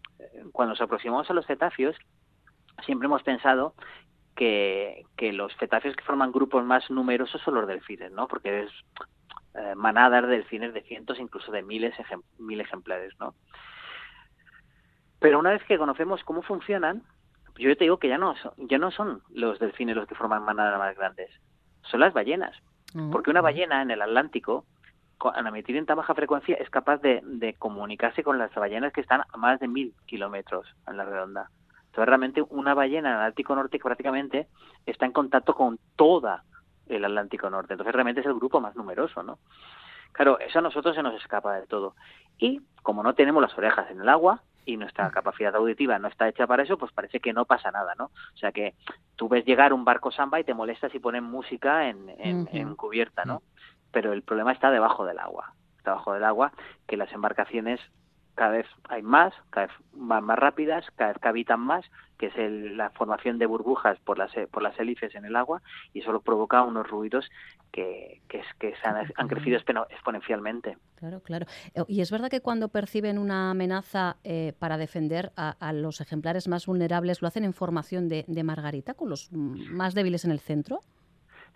cuando 0.51 0.73
nos 0.73 0.81
aproximamos 0.81 1.29
a 1.29 1.33
los 1.33 1.45
cetáceos, 1.45 1.95
siempre 2.85 3.07
hemos 3.07 3.23
pensado 3.23 3.73
que, 4.35 5.05
que 5.15 5.33
los 5.33 5.55
cetáceos 5.57 5.95
que 5.95 6.03
forman 6.03 6.31
grupos 6.31 6.63
más 6.63 6.89
numerosos 6.89 7.41
son 7.41 7.55
los 7.55 7.67
delfines, 7.67 8.11
¿no? 8.11 8.27
Porque 8.27 8.63
es 8.63 8.71
eh, 9.55 9.73
manadas 9.75 10.23
de 10.23 10.29
delfines 10.29 10.73
de 10.73 10.83
cientos, 10.83 11.19
incluso 11.19 11.51
de 11.51 11.63
miles 11.63 11.95
mil 12.37 12.61
ejemplares, 12.61 13.13
¿no? 13.19 13.33
Pero 15.19 15.39
una 15.39 15.49
vez 15.49 15.63
que 15.63 15.79
conocemos 15.79 16.23
cómo 16.23 16.43
funcionan, 16.43 17.01
yo 17.57 17.75
te 17.75 17.85
digo 17.85 17.97
que 17.97 18.07
ya 18.07 18.19
no, 18.19 18.35
son, 18.35 18.51
ya 18.57 18.77
no 18.77 18.91
son 18.91 19.23
los 19.29 19.57
delfines 19.57 19.95
los 19.95 20.07
que 20.07 20.13
forman 20.13 20.43
manadas 20.43 20.77
más 20.77 20.95
grandes, 20.95 21.31
son 21.81 22.01
las 22.01 22.13
ballenas. 22.13 22.55
Mm. 22.93 23.09
Porque 23.09 23.31
una 23.31 23.41
ballena 23.41 23.81
en 23.81 23.89
el 23.89 24.01
Atlántico 24.01 24.65
al 25.33 25.47
emitir 25.47 25.75
en 25.77 25.85
tan 25.85 25.97
baja 25.97 26.13
frecuencia 26.13 26.55
es 26.55 26.69
capaz 26.69 27.01
de, 27.01 27.55
comunicarse 27.57 28.23
con 28.23 28.37
las 28.37 28.53
ballenas 28.53 28.93
que 28.93 29.01
están 29.01 29.21
a 29.31 29.37
más 29.37 29.59
de 29.59 29.67
mil 29.67 29.93
kilómetros 30.05 30.67
en 30.87 30.97
la 30.97 31.05
redonda. 31.05 31.49
Entonces 31.87 32.07
realmente 32.07 32.41
una 32.49 32.73
ballena 32.73 33.09
en 33.09 33.15
el 33.15 33.21
Atlántico 33.21 33.55
Norte 33.55 33.79
prácticamente 33.79 34.47
está 34.85 35.05
en 35.05 35.11
contacto 35.11 35.55
con 35.55 35.79
toda 35.95 36.43
el 36.87 37.03
Atlántico 37.03 37.49
Norte. 37.49 37.73
Entonces 37.73 37.93
realmente 37.93 38.21
es 38.21 38.27
el 38.27 38.35
grupo 38.35 38.61
más 38.61 38.75
numeroso, 38.75 39.23
¿no? 39.23 39.39
Claro, 40.11 40.39
eso 40.39 40.59
a 40.59 40.61
nosotros 40.61 40.95
se 40.95 41.03
nos 41.03 41.15
escapa 41.15 41.55
de 41.55 41.67
todo. 41.67 41.95
Y 42.37 42.61
como 42.83 43.03
no 43.03 43.13
tenemos 43.13 43.41
las 43.41 43.57
orejas 43.57 43.89
en 43.91 44.01
el 44.01 44.09
agua 44.09 44.41
y 44.65 44.77
nuestra 44.77 45.09
capacidad 45.09 45.55
auditiva 45.55 45.97
no 45.99 46.07
está 46.07 46.27
hecha 46.27 46.45
para 46.45 46.63
eso, 46.63 46.77
pues 46.77 46.91
parece 46.91 47.19
que 47.19 47.33
no 47.33 47.45
pasa 47.45 47.71
nada, 47.71 47.93
¿no? 47.97 48.05
O 48.05 48.37
sea 48.37 48.51
que 48.51 48.75
tú 49.15 49.27
ves 49.27 49.45
llegar 49.45 49.73
un 49.73 49.85
barco 49.85 50.11
samba 50.11 50.39
y 50.39 50.43
te 50.43 50.53
molestas 50.53 50.91
si 50.91 50.99
ponen 50.99 51.23
música 51.23 51.89
en, 51.89 52.09
en 52.19 52.75
cubierta, 52.75 53.25
¿no? 53.25 53.41
Pero 53.91 54.13
el 54.13 54.21
problema 54.21 54.51
está 54.51 54.71
debajo 54.71 55.05
del 55.05 55.19
agua. 55.19 55.53
Está 55.77 55.91
debajo 55.91 56.13
del 56.13 56.23
agua 56.23 56.51
que 56.87 56.97
las 56.97 57.11
embarcaciones 57.11 57.79
cada 58.37 58.51
vez 58.51 58.67
hay 58.87 59.01
más, 59.01 59.33
cada 59.49 59.65
vez 59.65 59.75
van 59.93 60.23
más 60.23 60.37
rápidas, 60.37 60.85
cada 60.95 61.11
vez 61.11 61.19
cavitan 61.19 61.59
más, 61.59 61.83
que 62.19 62.27
es 62.27 62.33
la 62.75 62.91
formación 62.91 63.39
de 63.39 63.47
burbujas 63.47 63.97
por 64.01 64.19
las, 64.19 64.31
por 64.51 64.61
las 64.61 64.79
hélices 64.79 65.15
en 65.15 65.25
el 65.25 65.35
agua, 65.35 65.63
y 65.91 66.01
eso 66.01 66.21
provoca 66.21 66.61
unos 66.61 66.87
ruidos 66.87 67.27
que, 67.71 68.21
que, 68.29 68.43
que 68.59 68.75
han, 68.83 69.27
crecido 69.27 69.57
exponencialmente. 69.89 70.77
Claro, 70.97 71.19
claro. 71.21 71.47
Eh, 71.73 71.83
y 71.87 72.01
es 72.01 72.11
verdad 72.11 72.29
que 72.29 72.41
cuando 72.41 72.69
perciben 72.69 73.17
una 73.17 73.49
amenaza 73.49 74.17
eh, 74.23 74.53
para 74.59 74.77
defender 74.77 75.31
a, 75.35 75.73
los 75.73 75.99
ejemplares 75.99 76.47
más 76.47 76.67
vulnerables, 76.67 77.23
lo 77.23 77.27
hacen 77.27 77.43
en 77.43 77.53
formación 77.53 78.07
de, 78.07 78.23
de 78.27 78.43
margarita, 78.43 78.93
con 78.93 79.09
los 79.09 79.31
más 79.31 79.95
débiles 79.95 80.25
en 80.25 80.31
el 80.31 80.39
centro. 80.39 80.81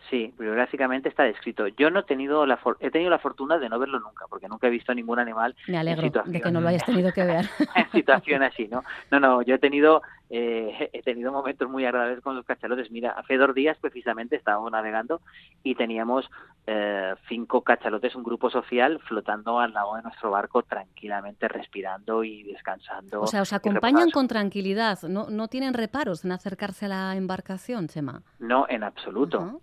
Sí, 0.10 0.34
bibliográficamente 0.38 1.10
está 1.10 1.24
descrito. 1.24 1.68
Yo 1.68 1.90
no 1.90 2.02
he 2.02 2.04
tenido 2.04 2.46
la 2.46 2.60
he 2.80 2.92
tenido 2.92 3.10
la 3.10 3.20
fortuna 3.20 3.58
de 3.58 3.70
no 3.70 3.80
verlo 3.80 4.00
nunca, 4.00 4.26
porque 4.30 4.48
nunca 4.48 4.68
he 4.68 4.70
visto 4.70 4.94
ningún 4.94 5.20
animal. 5.20 5.56
Me 5.68 5.78
alegro 5.78 6.24
de 6.26 6.42
que 6.42 6.52
no 6.52 6.60
lo 6.60 6.68
hayas 6.68 6.86
tenido 6.86 7.12
que 7.14 7.24
ver. 7.24 7.46
en 7.76 7.92
situación 7.92 8.44
así, 8.44 8.68
¿no? 8.68 8.84
No, 9.12 9.20
no, 9.20 9.42
yo 9.42 9.56
he 9.56 9.60
tenido 9.60 10.02
eh, 10.30 10.90
he 10.94 11.04
tenido 11.04 11.32
momentos 11.32 11.70
muy 11.70 11.86
agradables 11.86 12.22
con 12.22 12.36
los 12.36 12.46
cachalotes. 12.46 12.90
Mira, 12.90 13.12
hace 13.12 13.38
dos 13.38 13.54
días 13.54 13.78
precisamente 13.80 14.36
estábamos 14.36 14.72
navegando 14.72 15.22
y 15.64 15.76
teníamos 15.76 16.30
eh, 16.66 17.14
cinco 17.28 17.62
cachalotes, 17.62 18.16
un 18.16 18.24
grupo 18.24 18.50
social 18.50 19.00
flotando 19.08 19.60
al 19.60 19.74
lado 19.74 19.96
de 19.96 20.04
nuestro 20.04 20.32
barco 20.32 20.64
tranquilamente 20.64 21.48
respirando 21.48 22.24
y 22.24 22.44
descansando. 22.44 23.22
O 23.22 23.28
sea, 23.28 23.42
os 23.42 23.54
acompañan 23.54 24.10
con 24.12 24.28
tranquilidad, 24.28 25.00
no, 25.04 25.30
no 25.30 25.48
tienen 25.48 25.74
reparos 25.74 26.24
en 26.24 26.32
acercarse 26.32 26.86
a 26.86 26.90
la 26.90 27.16
embarcación, 27.16 27.88
Chema. 27.88 28.24
No, 28.40 28.66
en 28.70 28.84
absoluto 28.84 29.62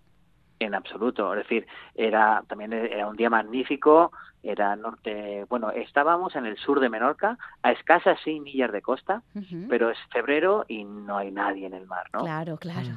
en 0.58 0.74
absoluto. 0.74 1.32
Es 1.34 1.44
decir, 1.44 1.66
era 1.94 2.42
también 2.48 2.72
era 2.72 3.06
un 3.06 3.16
día 3.16 3.30
magnífico, 3.30 4.12
era 4.42 4.76
norte, 4.76 5.44
bueno, 5.48 5.70
estábamos 5.70 6.36
en 6.36 6.46
el 6.46 6.56
sur 6.58 6.80
de 6.80 6.88
Menorca, 6.88 7.38
a 7.62 7.72
escasas 7.72 8.18
seis 8.22 8.40
millas 8.40 8.70
de 8.70 8.82
costa, 8.82 9.22
pero 9.68 9.90
es 9.90 9.98
febrero 10.10 10.64
y 10.68 10.84
no 10.84 11.16
hay 11.18 11.32
nadie 11.32 11.66
en 11.66 11.74
el 11.74 11.86
mar, 11.86 12.06
¿no? 12.12 12.20
Claro, 12.20 12.56
claro. 12.56 12.88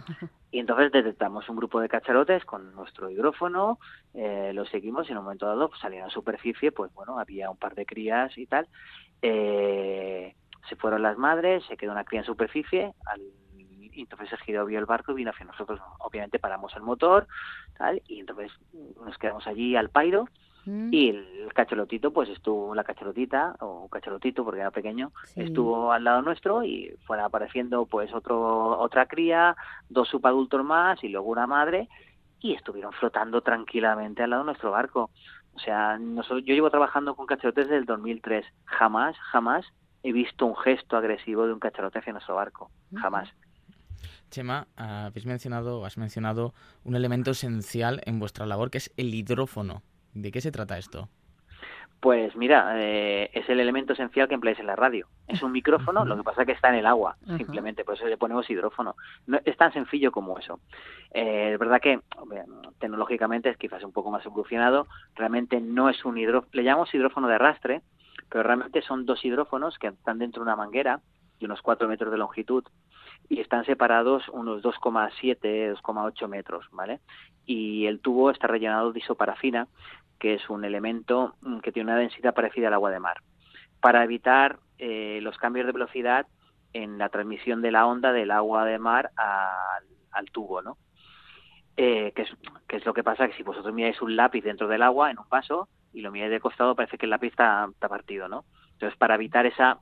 Y 0.51 0.59
entonces 0.59 0.91
detectamos 0.91 1.47
un 1.47 1.55
grupo 1.55 1.79
de 1.79 1.87
cacharotes 1.87 2.43
con 2.43 2.75
nuestro 2.75 3.09
hidrófono, 3.09 3.79
eh, 4.13 4.51
lo 4.53 4.65
seguimos 4.65 5.07
y 5.07 5.13
en 5.13 5.17
un 5.17 5.23
momento 5.23 5.45
dado 5.45 5.69
pues, 5.69 5.79
salieron 5.79 6.09
a 6.09 6.11
superficie, 6.11 6.73
pues 6.73 6.93
bueno, 6.93 7.17
había 7.17 7.49
un 7.49 7.57
par 7.57 7.73
de 7.73 7.85
crías 7.85 8.37
y 8.37 8.45
tal. 8.47 8.67
Eh, 9.21 10.35
se 10.67 10.75
fueron 10.75 11.01
las 11.01 11.17
madres, 11.17 11.63
se 11.67 11.77
quedó 11.77 11.93
una 11.93 12.03
cría 12.03 12.19
en 12.19 12.25
superficie, 12.25 12.93
al 13.05 13.21
y 13.91 14.01
entonces 14.01 14.29
se 14.29 14.37
giró 14.37 14.65
vio 14.65 14.79
el 14.79 14.85
barco 14.85 15.11
y 15.11 15.15
vino 15.15 15.31
hacia 15.31 15.45
nosotros. 15.45 15.79
Obviamente 15.99 16.39
paramos 16.39 16.75
el 16.75 16.81
motor, 16.81 17.27
tal, 17.77 18.01
y 18.07 18.19
entonces 18.19 18.51
nos 19.03 19.17
quedamos 19.17 19.45
allí 19.47 19.75
al 19.75 19.89
pairo 19.89 20.27
mm. 20.65 20.93
y 20.93 21.09
el 21.09 21.51
cachalotito, 21.53 22.11
pues 22.11 22.29
estuvo, 22.29 22.73
la 22.75 22.83
cachalotita, 22.83 23.55
o 23.59 23.89
cachalotito 23.89 24.43
porque 24.43 24.61
era 24.61 24.71
pequeño, 24.71 25.11
estuvo 25.35 25.91
al 25.91 26.03
lado 26.03 26.21
nuestro 26.21 26.63
y 26.63 26.95
fuera 27.05 27.25
apareciendo 27.25 27.85
pues 27.85 28.13
otro, 28.13 28.79
otra 28.79 29.05
cría, 29.05 29.55
dos 29.89 30.09
subadultos 30.09 30.63
más 30.63 31.03
y 31.03 31.09
luego 31.09 31.29
una 31.29 31.47
madre 31.47 31.87
y 32.41 32.53
estuvieron 32.53 32.91
flotando 32.93 33.41
tranquilamente 33.41 34.23
al 34.23 34.31
lado 34.31 34.43
de 34.43 34.47
nuestro 34.47 34.71
barco. 34.71 35.11
O 35.53 35.59
sea, 35.59 35.97
nosotros, 35.97 36.43
yo 36.45 36.53
llevo 36.53 36.69
trabajando 36.69 37.15
con 37.15 37.25
cachalotes 37.25 37.65
desde 37.65 37.77
el 37.77 37.85
2003. 37.85 38.45
Jamás, 38.65 39.15
jamás 39.31 39.65
he 40.03 40.11
visto 40.11 40.45
un 40.45 40.55
gesto 40.55 40.97
agresivo 40.97 41.45
de 41.45 41.53
un 41.53 41.59
cachalote 41.59 41.99
hacia 41.99 42.13
nuestro 42.13 42.35
barco. 42.35 42.71
Jamás. 42.95 43.29
Chema, 44.31 44.67
habéis 44.75 45.27
mencionado, 45.27 45.85
has 45.85 45.97
mencionado 45.97 46.55
un 46.83 46.95
elemento 46.95 47.31
esencial 47.31 48.01
en 48.05 48.17
vuestra 48.17 48.47
labor 48.47 48.71
que 48.71 48.79
es 48.79 48.91
el 48.97 49.13
hidrófono. 49.13 49.83
¿De 50.13 50.31
qué 50.31 50.41
se 50.41 50.51
trata 50.51 50.79
esto? 50.79 51.09
Pues 51.99 52.35
mira, 52.35 52.73
eh, 52.81 53.29
es 53.31 53.47
el 53.47 53.59
elemento 53.59 53.93
esencial 53.93 54.27
que 54.27 54.33
empleáis 54.33 54.59
en 54.59 54.65
la 54.65 54.75
radio. 54.75 55.07
Es 55.27 55.43
un 55.43 55.51
micrófono, 55.51 56.03
lo 56.03 56.17
que 56.17 56.23
pasa 56.23 56.41
es 56.41 56.47
que 56.47 56.53
está 56.53 56.69
en 56.69 56.75
el 56.75 56.87
agua, 56.87 57.15
simplemente, 57.37 57.83
por 57.83 57.93
eso 57.93 58.07
le 58.07 58.17
ponemos 58.17 58.49
hidrófono. 58.49 58.95
No, 59.27 59.39
es 59.45 59.55
tan 59.55 59.71
sencillo 59.71 60.11
como 60.11 60.39
eso. 60.39 60.59
Eh, 61.13 61.51
es 61.53 61.59
verdad 61.59 61.79
que 61.79 61.99
tecnológicamente 62.79 63.49
es 63.49 63.57
quizás 63.57 63.83
un 63.83 63.91
poco 63.91 64.09
más 64.09 64.25
evolucionado, 64.25 64.87
realmente 65.13 65.61
no 65.61 65.89
es 65.89 66.03
un 66.03 66.17
hidrófono, 66.17 66.49
le 66.53 66.63
llamamos 66.63 66.91
hidrófono 66.91 67.27
de 67.27 67.35
arrastre, 67.35 67.81
pero 68.29 68.41
realmente 68.43 68.81
son 68.81 69.05
dos 69.05 69.23
hidrófonos 69.23 69.77
que 69.77 69.87
están 69.87 70.17
dentro 70.17 70.41
de 70.41 70.47
una 70.47 70.55
manguera 70.55 71.01
de 71.39 71.45
unos 71.45 71.61
4 71.61 71.87
metros 71.87 72.11
de 72.11 72.17
longitud 72.17 72.63
y 73.29 73.39
están 73.39 73.65
separados 73.65 74.27
unos 74.29 74.61
2,7, 74.61 75.73
2,8 75.75 76.27
metros, 76.27 76.67
¿vale? 76.71 76.99
Y 77.45 77.85
el 77.85 77.99
tubo 77.99 78.29
está 78.31 78.47
rellenado 78.47 78.91
de 78.91 78.99
isoparafina, 78.99 79.67
que 80.19 80.35
es 80.35 80.49
un 80.49 80.65
elemento 80.65 81.35
mm, 81.41 81.59
que 81.59 81.71
tiene 81.71 81.91
una 81.91 81.99
densidad 81.99 82.33
parecida 82.33 82.67
al 82.67 82.75
agua 82.75 82.91
de 82.91 82.99
mar, 82.99 83.21
para 83.79 84.03
evitar 84.03 84.59
eh, 84.77 85.19
los 85.21 85.37
cambios 85.37 85.65
de 85.65 85.71
velocidad 85.71 86.27
en 86.73 86.97
la 86.97 87.09
transmisión 87.09 87.61
de 87.61 87.71
la 87.71 87.85
onda 87.85 88.11
del 88.13 88.31
agua 88.31 88.65
de 88.65 88.79
mar 88.79 89.11
al, 89.15 90.25
tubo, 90.31 90.61
¿no? 90.61 90.77
Eh, 91.77 92.13
que, 92.15 92.23
es, 92.23 92.85
lo 92.85 92.93
que 92.93 93.03
pasa 93.03 93.27
que 93.27 93.33
si 93.33 93.43
vosotros 93.43 93.73
miráis 93.73 94.01
un 94.01 94.15
lápiz 94.15 94.41
dentro 94.41 94.67
del 94.67 94.83
agua 94.83 95.09
en 95.09 95.17
un 95.17 95.27
vaso 95.29 95.67
y 95.93 96.01
lo 96.01 96.11
miráis 96.11 96.31
de 96.31 96.39
costado 96.39 96.75
parece 96.75 96.97
que 96.97 97.05
el 97.05 97.09
lápiz 97.09 97.29
está, 97.29 97.67
está 97.71 97.89
partido, 97.89 98.27
¿no? 98.27 98.45
Entonces 98.73 98.97
para 98.97 99.15
evitar 99.15 99.45
esa 99.45 99.79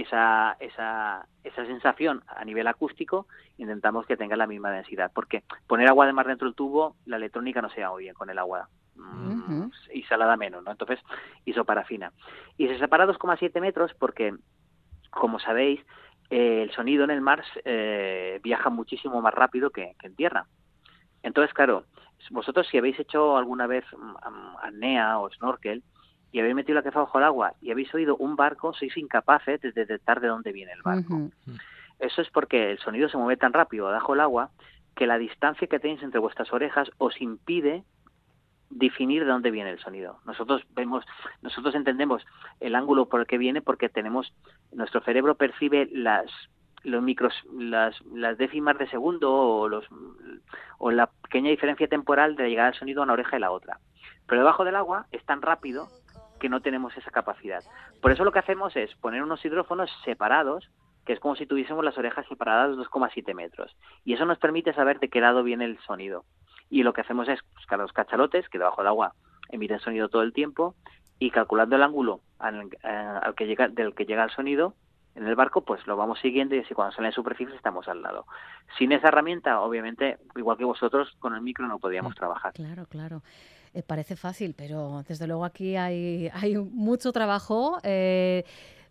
esa, 0.00 0.56
esa, 0.60 1.26
esa 1.44 1.66
sensación 1.66 2.22
a 2.26 2.44
nivel 2.44 2.66
acústico, 2.66 3.26
intentamos 3.56 4.06
que 4.06 4.16
tenga 4.16 4.36
la 4.36 4.46
misma 4.46 4.70
densidad. 4.70 5.10
Porque 5.14 5.42
poner 5.66 5.88
agua 5.88 6.06
de 6.06 6.12
mar 6.12 6.26
dentro 6.26 6.46
del 6.46 6.54
tubo, 6.54 6.96
la 7.06 7.16
electrónica 7.16 7.62
no 7.62 7.70
se 7.70 7.82
va 7.82 7.90
muy 7.90 8.04
bien 8.04 8.14
con 8.14 8.30
el 8.30 8.38
agua 8.38 8.68
Mm, 8.98 9.70
y 9.94 10.02
salada 10.04 10.36
menos, 10.36 10.62
¿no? 10.64 10.70
Entonces, 10.72 10.98
isoparafina. 11.44 12.12
Y 12.56 12.66
se 12.66 12.78
separa 12.78 13.06
2,7 13.06 13.60
metros 13.60 13.92
porque, 13.98 14.34
como 15.10 15.38
sabéis, 15.38 15.80
eh, 16.30 16.62
el 16.62 16.72
sonido 16.72 17.04
en 17.04 17.10
el 17.10 17.20
mar 17.20 17.44
eh, 17.64 18.40
viaja 18.42 18.70
muchísimo 18.70 19.22
más 19.22 19.32
rápido 19.32 19.70
que, 19.70 19.94
en 20.02 20.16
tierra. 20.16 20.46
Entonces, 21.22 21.54
claro, 21.54 21.84
vosotros 22.30 22.66
si 22.68 22.78
habéis 22.78 22.98
hecho 22.98 23.36
alguna 23.36 23.66
vez 23.66 23.84
mm, 23.96 24.16
apnea 24.62 25.18
o 25.20 25.30
snorkel 25.30 25.82
y 26.32 26.40
habéis 26.40 26.54
metido 26.54 26.76
la 26.76 26.82
cabeza 26.82 27.00
bajo 27.00 27.18
el 27.18 27.24
agua 27.24 27.54
y 27.60 27.70
habéis 27.70 27.92
oído 27.94 28.16
un 28.16 28.36
barco, 28.36 28.72
sois 28.74 28.96
incapaces 28.96 29.60
de 29.60 29.72
detectar 29.72 30.20
de 30.20 30.28
dónde 30.28 30.52
viene 30.52 30.72
el 30.72 30.82
barco. 30.82 31.30
Eso 31.98 32.22
es 32.22 32.30
porque 32.30 32.72
el 32.72 32.78
sonido 32.78 33.08
se 33.08 33.16
mueve 33.16 33.36
tan 33.36 33.52
rápido 33.52 33.86
bajo 33.86 34.14
el 34.14 34.20
agua 34.20 34.50
que 34.94 35.06
la 35.06 35.18
distancia 35.18 35.68
que 35.68 35.78
tenéis 35.78 36.02
entre 36.02 36.20
vuestras 36.20 36.52
orejas 36.52 36.90
os 36.98 37.20
impide 37.20 37.84
definir 38.70 39.24
de 39.24 39.30
dónde 39.30 39.50
viene 39.50 39.70
el 39.70 39.78
sonido. 39.78 40.18
Nosotros 40.26 40.62
vemos, 40.74 41.04
nosotros 41.42 41.74
entendemos 41.74 42.24
el 42.60 42.74
ángulo 42.74 43.06
por 43.08 43.20
el 43.20 43.26
que 43.26 43.38
viene 43.38 43.62
porque 43.62 43.88
tenemos 43.88 44.32
nuestro 44.72 45.00
cerebro 45.00 45.36
percibe 45.36 45.88
las 45.92 46.30
los 46.84 47.02
micros 47.02 47.34
las, 47.52 48.00
las 48.12 48.38
décimas 48.38 48.78
de 48.78 48.88
segundo 48.88 49.32
o 49.32 49.68
los 49.68 49.84
o 50.78 50.90
la 50.90 51.08
pequeña 51.22 51.50
diferencia 51.50 51.88
temporal 51.88 52.36
de 52.36 52.48
llegar 52.48 52.66
al 52.66 52.74
sonido 52.74 53.00
a 53.00 53.04
una 53.04 53.14
oreja 53.14 53.36
y 53.36 53.40
la 53.40 53.50
otra. 53.50 53.80
Pero 54.26 54.42
debajo 54.42 54.64
del 54.64 54.76
agua 54.76 55.06
es 55.10 55.24
tan 55.24 55.42
rápido 55.42 55.88
que 56.38 56.48
no 56.48 56.60
tenemos 56.60 56.96
esa 56.96 57.10
capacidad. 57.10 57.62
Por 58.00 58.12
eso 58.12 58.24
lo 58.24 58.32
que 58.32 58.38
hacemos 58.38 58.74
es 58.76 58.94
poner 58.96 59.22
unos 59.22 59.44
hidrófonos 59.44 59.90
separados, 60.04 60.70
que 61.04 61.12
es 61.12 61.20
como 61.20 61.36
si 61.36 61.46
tuviésemos 61.46 61.84
las 61.84 61.98
orejas 61.98 62.26
separadas 62.28 62.76
2,7 62.76 63.34
metros. 63.34 63.76
Y 64.04 64.14
eso 64.14 64.24
nos 64.24 64.38
permite 64.38 64.72
saber 64.74 65.00
de 65.00 65.08
qué 65.08 65.20
lado 65.20 65.42
viene 65.42 65.64
el 65.64 65.78
sonido 65.80 66.24
y 66.70 66.82
lo 66.82 66.92
que 66.92 67.00
hacemos 67.00 67.28
es 67.28 67.40
buscar 67.54 67.78
los 67.78 67.92
cachalotes 67.92 68.48
que 68.48 68.58
debajo 68.58 68.82
del 68.82 68.88
agua 68.88 69.14
emiten 69.50 69.80
sonido 69.80 70.08
todo 70.08 70.22
el 70.22 70.32
tiempo 70.32 70.74
y 71.18 71.30
calculando 71.30 71.76
el 71.76 71.82
ángulo 71.82 72.20
al, 72.38 72.68
eh, 72.82 73.20
que 73.36 73.46
llega, 73.46 73.68
del 73.68 73.94
que 73.94 74.04
llega 74.04 74.24
el 74.24 74.30
sonido 74.30 74.74
en 75.14 75.26
el 75.26 75.34
barco, 75.34 75.62
pues 75.62 75.84
lo 75.86 75.96
vamos 75.96 76.20
siguiendo 76.20 76.54
y 76.54 76.60
así 76.60 76.74
cuando 76.74 76.94
sale 76.94 77.08
en 77.08 77.14
superficie 77.14 77.56
estamos 77.56 77.88
al 77.88 78.02
lado. 78.02 78.26
Sin 78.76 78.92
esa 78.92 79.08
herramienta, 79.08 79.60
obviamente, 79.60 80.18
igual 80.36 80.56
que 80.56 80.64
vosotros, 80.64 81.16
con 81.18 81.34
el 81.34 81.40
micro 81.40 81.66
no 81.66 81.80
podíamos 81.80 82.14
trabajar. 82.14 82.52
Claro, 82.52 82.86
claro. 82.86 83.22
Eh, 83.74 83.82
parece 83.82 84.16
fácil, 84.16 84.54
pero 84.56 85.04
desde 85.06 85.26
luego 85.26 85.44
aquí 85.44 85.76
hay, 85.76 86.30
hay 86.32 86.56
mucho 86.56 87.12
trabajo. 87.12 87.78
Eh, 87.82 88.44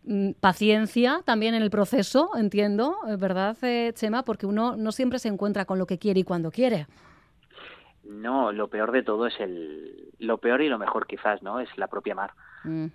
mm, 0.04 0.32
paciencia 0.40 1.22
también 1.26 1.56
en 1.56 1.64
el 1.64 1.70
proceso, 1.70 2.32
entiendo, 2.36 2.98
¿verdad, 3.18 3.58
Chema? 3.94 4.24
Porque 4.24 4.46
uno 4.46 4.76
no 4.78 4.92
siempre 4.92 5.20
se 5.20 5.28
encuentra 5.28 5.66
con 5.66 5.80
lo 5.80 5.86
que 5.86 5.98
quiere 5.98 6.22
y 6.22 6.24
cuando 6.24 6.52
quiere. 6.52 6.88
No, 8.04 8.52
lo 8.52 8.70
peor 8.70 8.92
de 8.92 9.04
todo 9.04 9.28
es 9.28 9.40
el... 9.40 10.14
Lo 10.20 10.38
peor 10.38 10.62
y 10.62 10.70
lo 10.70 10.80
mejor 10.80 11.06
quizás, 11.06 11.44
¿no? 11.44 11.60
Es 11.60 11.70
la 11.78 11.88
propia 11.88 12.16
mar. 12.16 12.32
Eh, 12.66 12.92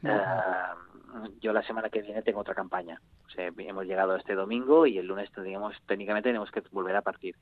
yo 1.41 1.53
la 1.53 1.63
semana 1.63 1.91
que 1.91 2.03
viene 2.03 2.23
tengo 2.23 2.41
otra 2.41 2.55
campaña. 2.55 3.01
O 3.27 3.31
sea, 3.31 3.51
hemos 3.57 3.85
llegado 3.85 4.17
este 4.17 4.35
domingo 4.35 4.87
y 4.87 4.99
el 4.99 5.07
lunes 5.07 5.31
tendríamos, 5.33 5.77
técnicamente 5.87 6.31
tenemos 6.31 6.51
que 6.51 6.63
volver 6.71 6.97
a 6.97 7.03
partir. 7.03 7.37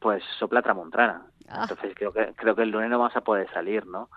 Pues 0.00 0.22
sopla 0.38 0.62
tramontrana. 0.62 1.26
Ah. 1.48 1.62
Entonces 1.62 1.92
creo 1.94 2.12
que, 2.12 2.32
creo 2.36 2.54
que 2.54 2.62
el 2.62 2.70
lunes 2.70 2.90
no 2.90 2.98
vamos 2.98 3.16
a 3.16 3.22
poder 3.22 3.50
salir, 3.52 3.86
¿no? 3.86 4.08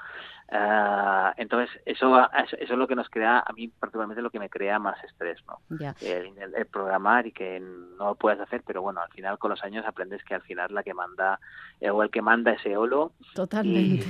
Ah, 0.55 1.33
entonces, 1.37 1.69
eso, 1.85 2.15
eso, 2.37 2.55
es 2.59 2.69
lo 2.69 2.87
que 2.87 2.95
nos 2.95 3.09
crea, 3.09 3.39
a 3.39 3.53
mí 3.53 3.69
particularmente 3.69 4.21
lo 4.21 4.29
que 4.29 4.39
me 4.39 4.49
crea 4.49 4.77
más 4.77 5.03
estrés, 5.03 5.39
¿no? 5.47 5.59
El, 6.01 6.67
programar 6.67 7.25
y 7.25 7.31
que 7.31 7.59
no 7.59 8.05
lo 8.05 8.15
puedes 8.15 8.39
hacer, 8.39 8.61
pero 8.65 8.81
bueno, 8.81 9.01
al 9.01 9.09
final 9.09 9.39
con 9.39 9.49
los 9.49 9.63
años 9.63 9.83
aprendes 9.87 10.23
que 10.23 10.35
al 10.35 10.41
final 10.43 10.73
la 10.73 10.83
que 10.83 10.93
manda, 10.93 11.39
eh, 11.79 11.89
o 11.89 12.03
el 12.03 12.11
que 12.11 12.21
manda 12.21 12.51
es 12.51 12.63
Eolo. 12.65 13.13
Totalmente. 13.33 14.05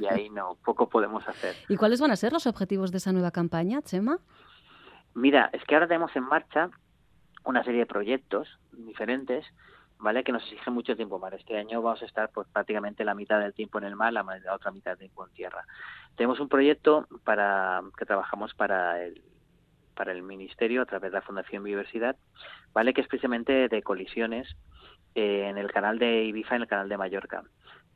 Y, 0.00 0.06
ahí 0.06 0.30
no, 0.30 0.56
poco 0.64 0.88
podemos 0.88 1.26
hacer. 1.28 1.54
¿Y 1.68 1.76
cuáles 1.76 2.00
van 2.00 2.10
a 2.10 2.16
ser 2.16 2.32
los 2.32 2.46
objetivos 2.46 2.90
de 2.90 2.98
esa 2.98 3.12
nueva 3.12 3.30
campaña, 3.30 3.80
Chema? 3.82 4.18
Mira, 5.14 5.50
es 5.52 5.62
que 5.64 5.74
ahora 5.74 5.86
tenemos 5.86 6.14
en 6.16 6.24
marcha 6.24 6.70
una 7.44 7.62
serie 7.62 7.80
de 7.80 7.86
proyectos 7.86 8.48
diferentes 8.72 9.46
¿vale? 9.98 10.24
Que 10.24 10.32
nos 10.32 10.42
exige 10.44 10.70
mucho 10.70 10.96
tiempo 10.96 11.18
mar. 11.18 11.34
Este 11.34 11.56
año 11.56 11.82
vamos 11.82 12.02
a 12.02 12.06
estar 12.06 12.30
pues, 12.30 12.48
prácticamente 12.48 13.04
la 13.04 13.14
mitad 13.14 13.40
del 13.40 13.54
tiempo 13.54 13.78
en 13.78 13.84
el 13.84 13.96
mar, 13.96 14.12
la, 14.12 14.24
otra 14.52 14.70
mitad 14.70 14.92
del 14.92 14.98
tiempo 14.98 15.26
en 15.26 15.32
tierra. 15.32 15.64
Tenemos 16.16 16.40
un 16.40 16.48
proyecto 16.48 17.06
para 17.24 17.82
que 17.96 18.06
trabajamos 18.06 18.54
para 18.54 19.02
el 19.02 19.22
para 19.94 20.12
el 20.12 20.22
ministerio 20.22 20.82
a 20.82 20.86
través 20.86 21.10
de 21.10 21.18
la 21.18 21.22
Fundación 21.22 21.64
Biodiversidad, 21.64 22.14
¿vale? 22.72 22.94
Que 22.94 23.00
es 23.00 23.08
precisamente 23.08 23.68
de 23.68 23.82
colisiones 23.82 24.46
eh, 25.16 25.48
en 25.48 25.58
el 25.58 25.72
canal 25.72 25.98
de 25.98 26.22
Ibiza 26.22 26.54
y 26.54 26.56
en 26.56 26.62
el 26.62 26.68
canal 26.68 26.88
de 26.88 26.96
Mallorca, 26.96 27.42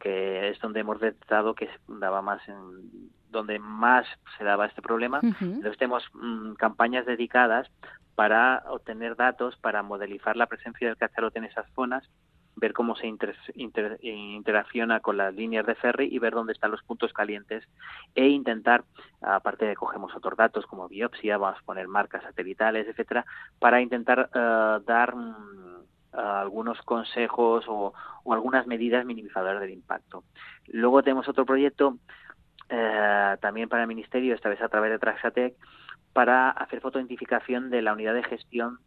que 0.01 0.49
es 0.49 0.59
donde 0.59 0.81
hemos 0.81 0.99
detectado 0.99 1.55
que 1.55 1.71
daba 1.87 2.21
más 2.21 2.41
en, 2.49 3.13
donde 3.33 3.59
más 3.59 4.07
se 4.39 4.45
daba 4.45 4.67
este 4.67 4.83
problema. 4.83 5.21
Entonces 5.23 5.79
tenemos 5.79 6.05
mm, 6.15 6.53
campañas 6.55 7.07
dedicadas 7.07 7.69
para 8.15 8.62
obtener 8.69 9.17
datos, 9.17 9.57
para 9.57 9.83
modelizar 9.83 10.37
la 10.37 10.47
presencia 10.47 10.87
del 10.87 10.97
cachalote 10.97 11.39
en 11.39 11.47
esas 11.47 11.67
zonas, 11.75 12.09
ver 12.55 12.75
cómo 12.75 12.95
se 12.95 13.11
interacciona 13.55 15.01
con 15.01 15.17
las 15.17 15.35
líneas 15.35 15.67
de 15.67 15.75
ferry 15.75 16.09
y 16.12 16.19
ver 16.19 16.35
dónde 16.35 16.53
están 16.53 16.71
los 16.71 16.83
puntos 16.83 17.12
calientes 17.12 17.65
e 18.15 18.29
intentar, 18.29 18.85
aparte 19.23 19.65
de 19.65 19.75
cogemos 19.75 20.15
otros 20.15 20.37
datos 20.37 20.67
como 20.67 20.89
biopsia, 20.89 21.39
vamos 21.39 21.61
a 21.61 21.65
poner 21.65 21.89
marcas 21.89 22.23
satelitales, 22.23 22.87
etcétera, 22.87 23.25
para 23.59 23.81
intentar 23.81 24.29
eh, 24.35 24.79
dar 24.85 25.17
mm, 25.17 25.62
algunos 26.12 26.81
consejos 26.83 27.65
o, 27.69 27.95
algunas 28.31 28.67
medidas 28.67 29.05
minimizadoras 29.05 29.61
del 29.61 29.71
impacto. 29.71 30.25
Luego 30.69 31.03
tenemos 31.03 31.29
otro 31.29 31.45
proyecto 31.45 31.99
eh, 32.69 33.37
también 33.41 33.69
para 33.69 33.83
el 33.83 33.89
Ministerio, 33.89 34.35
esta 34.35 34.49
vez 34.49 34.61
a 34.63 34.69
través 34.69 34.91
de 34.91 34.99
Traxatec, 34.99 35.55
para 36.13 36.51
hacer 36.51 36.81
fotoidentificación 36.81 37.71
de 37.71 37.83
la 37.83 37.93
unidad 37.93 38.15
de 38.15 38.23
gestión 38.23 38.79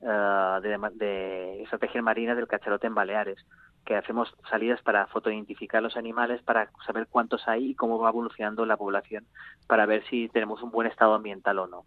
uh, 0.00 0.60
de, 0.60 0.78
de, 0.94 1.62
estrategias 1.62 2.04
marinas 2.04 2.36
del 2.36 2.48
cachalote 2.48 2.86
en 2.86 2.94
Baleares, 2.94 3.44
que 3.84 3.96
hacemos 3.96 4.32
salidas 4.48 4.80
para 4.82 5.06
fotoidentificar 5.08 5.82
los 5.82 5.96
animales, 5.96 6.42
para 6.42 6.70
saber 6.86 7.08
cuántos 7.10 7.48
hay 7.48 7.70
y 7.70 7.74
cómo 7.74 7.98
va 7.98 8.10
evolucionando 8.10 8.64
la 8.64 8.76
población, 8.76 9.26
para 9.66 9.86
ver 9.86 10.04
si 10.06 10.28
tenemos 10.28 10.62
un 10.62 10.70
buen 10.70 10.86
estado 10.86 11.14
ambiental 11.14 11.58
o 11.58 11.66
no. 11.66 11.84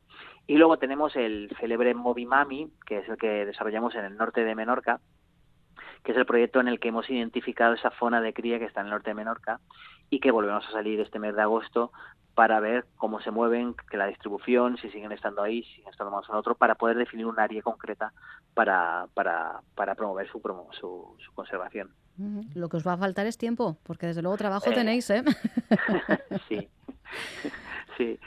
Y 0.47 0.57
luego 0.57 0.77
tenemos 0.77 1.15
el 1.15 1.49
célebre 1.59 1.93
Movimami, 1.93 2.69
que 2.85 2.99
es 2.99 3.09
el 3.09 3.17
que 3.17 3.45
desarrollamos 3.45 3.95
en 3.95 4.05
el 4.05 4.17
norte 4.17 4.43
de 4.43 4.55
Menorca, 4.55 4.99
que 6.03 6.11
es 6.11 6.17
el 6.17 6.25
proyecto 6.25 6.59
en 6.59 6.67
el 6.67 6.79
que 6.79 6.89
hemos 6.89 7.09
identificado 7.09 7.73
esa 7.73 7.91
zona 7.91 8.21
de 8.21 8.33
cría 8.33 8.59
que 8.59 8.65
está 8.65 8.81
en 8.81 8.87
el 8.87 8.91
norte 8.91 9.09
de 9.09 9.15
Menorca 9.15 9.59
y 10.15 10.19
que 10.21 10.31
volvemos 10.31 10.65
a 10.65 10.71
salir 10.71 11.01
este 11.01 11.19
mes 11.19 11.35
de 11.35 11.41
agosto 11.41 11.91
para 12.35 12.61
ver 12.61 12.85
cómo 12.95 13.19
se 13.19 13.31
mueven, 13.31 13.75
que 13.89 13.97
la 13.97 14.07
distribución, 14.07 14.77
si 14.77 14.89
siguen 14.89 15.11
estando 15.11 15.43
ahí, 15.43 15.63
si 15.63 15.75
siguen 15.75 15.89
estando 15.89 16.09
más 16.09 16.27
en 16.29 16.35
otro, 16.35 16.55
para 16.55 16.75
poder 16.75 16.95
definir 16.95 17.25
un 17.25 17.37
área 17.37 17.61
concreta 17.61 18.13
para, 18.53 19.07
para, 19.13 19.59
para 19.75 19.93
promover 19.95 20.29
su, 20.29 20.39
su, 20.71 21.15
su, 21.19 21.33
conservación. 21.33 21.91
Lo 22.53 22.69
que 22.69 22.77
os 22.77 22.87
va 22.87 22.93
a 22.93 22.97
faltar 22.97 23.27
es 23.27 23.37
tiempo, 23.37 23.77
porque 23.83 24.07
desde 24.07 24.21
luego 24.21 24.37
trabajo 24.37 24.71
eh, 24.71 24.73
tenéis, 24.73 25.09
¿eh? 25.09 25.21
sí, 26.47 26.69
sí, 27.97 28.17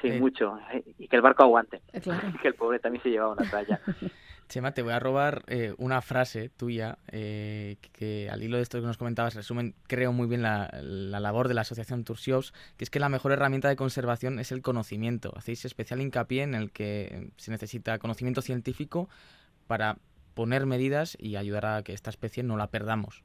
sí, 0.00 0.08
eh. 0.08 0.20
mucho. 0.20 0.58
Y 0.98 1.08
que 1.08 1.16
el 1.16 1.22
barco 1.22 1.42
aguante. 1.42 1.82
que 2.42 2.48
el 2.48 2.54
pobre 2.54 2.78
también 2.78 3.02
se 3.02 3.10
lleva 3.10 3.28
una 3.28 3.50
talla. 3.50 3.80
Chema, 4.54 4.70
te 4.70 4.82
voy 4.82 4.92
a 4.92 5.00
robar 5.00 5.42
eh, 5.48 5.74
una 5.78 6.00
frase 6.00 6.48
tuya 6.48 6.98
eh, 7.10 7.76
que 7.92 8.30
al 8.30 8.40
hilo 8.40 8.56
de 8.56 8.62
esto 8.62 8.80
que 8.80 8.86
nos 8.86 8.96
comentabas 8.96 9.34
resumen, 9.34 9.74
creo 9.88 10.12
muy 10.12 10.28
bien 10.28 10.42
la, 10.42 10.70
labor 10.80 11.48
de 11.48 11.54
la 11.54 11.62
Asociación 11.62 12.04
Tursiops, 12.04 12.52
que 12.76 12.84
es 12.84 12.90
que 12.90 13.00
la 13.00 13.08
mejor 13.08 13.32
herramienta 13.32 13.68
de 13.68 13.74
conservación 13.74 14.38
es 14.38 14.52
el 14.52 14.62
conocimiento. 14.62 15.32
Hacéis 15.34 15.64
especial 15.64 16.00
hincapié 16.00 16.44
en 16.44 16.54
el 16.54 16.70
que 16.70 17.32
se 17.36 17.50
necesita 17.50 17.98
conocimiento 17.98 18.42
científico 18.42 19.08
para 19.66 19.96
poner 20.34 20.66
medidas 20.66 21.16
y 21.18 21.34
ayudar 21.34 21.66
a 21.66 21.82
que 21.82 21.92
esta 21.92 22.10
especie 22.10 22.44
no 22.44 22.56
la 22.56 22.68
perdamos. 22.68 23.24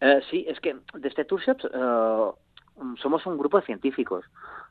Eh, 0.00 0.22
sí, 0.30 0.46
es 0.48 0.60
que 0.60 0.78
desde 0.94 1.26
Tursiops 1.26 1.68
somos 3.02 3.26
un 3.26 3.36
grupo 3.36 3.60
de 3.60 3.66
científicos. 3.66 4.24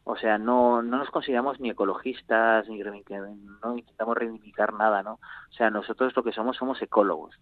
O 0.05 0.17
sea, 0.17 0.37
no, 0.37 0.81
no 0.81 0.97
nos 0.97 1.09
consideramos 1.09 1.59
ni 1.59 1.69
ecologistas, 1.69 2.67
ni 2.67 2.81
no 2.81 3.77
intentamos 3.77 4.17
reivindicar 4.17 4.73
nada, 4.73 5.01
¿no? 5.01 5.13
O 5.13 5.53
sea, 5.53 5.69
nosotros 5.69 6.13
lo 6.15 6.23
que 6.23 6.33
somos 6.33 6.57
somos 6.57 6.81
ecólogos, 6.81 7.39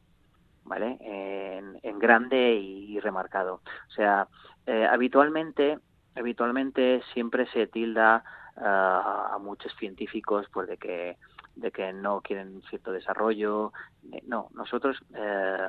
¿vale? 0.63 0.98
En, 1.01 2.00
grande 2.00 2.56
y, 2.56 3.00
remarcado. 3.00 3.62
O 3.88 3.91
sea, 3.91 4.27
eh, 4.65 4.88
habitualmente, 4.89 5.77
habitualmente 6.15 7.01
siempre 7.13 7.48
se 7.48 7.68
tilda 7.68 8.24
ah, 8.58 9.32
a 9.34 9.38
muchos 9.38 9.72
científicos 9.77 10.48
pues 10.51 10.68
de 10.68 10.77
que 10.77 11.18
de 11.56 11.72
que 11.72 11.94
no 11.94 12.22
quieren 12.22 12.62
cierto 12.70 12.91
desarrollo. 12.91 13.74
Eh, 14.12 14.24
no, 14.25 14.50
nosotros, 14.53 14.98
eh, 15.15 15.68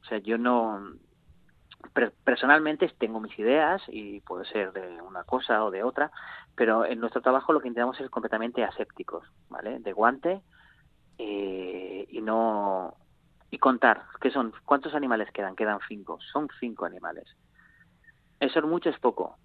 o 0.00 0.04
sea, 0.04 0.18
yo 0.18 0.38
no 0.38 0.92
personalmente 2.24 2.88
tengo 2.98 3.20
mis 3.20 3.38
ideas 3.38 3.82
y 3.88 4.20
puede 4.20 4.44
ser 4.46 4.72
de 4.72 5.00
una 5.02 5.24
cosa 5.24 5.64
o 5.64 5.70
de 5.70 5.82
otra, 5.82 6.10
pero 6.54 6.84
en 6.84 7.00
nuestro 7.00 7.20
trabajo 7.20 7.52
lo 7.52 7.60
que 7.60 7.68
intentamos 7.68 8.00
es 8.00 8.10
completamente 8.10 8.64
asépticos, 8.64 9.26
¿vale? 9.48 9.78
De 9.78 9.92
guante 9.92 10.42
eh, 11.18 12.06
y 12.08 12.20
no 12.20 12.94
y 13.50 13.58
contar 13.58 14.04
qué 14.20 14.30
son 14.30 14.52
cuántos 14.64 14.94
animales 14.94 15.30
quedan, 15.32 15.54
quedan 15.54 15.78
cinco, 15.86 16.18
son 16.32 16.48
cinco 16.58 16.86
animales. 16.86 17.36
Eso 18.40 18.58
es 18.60 18.64
mucho, 18.64 18.88
es 18.88 18.98
poco. 18.98 19.36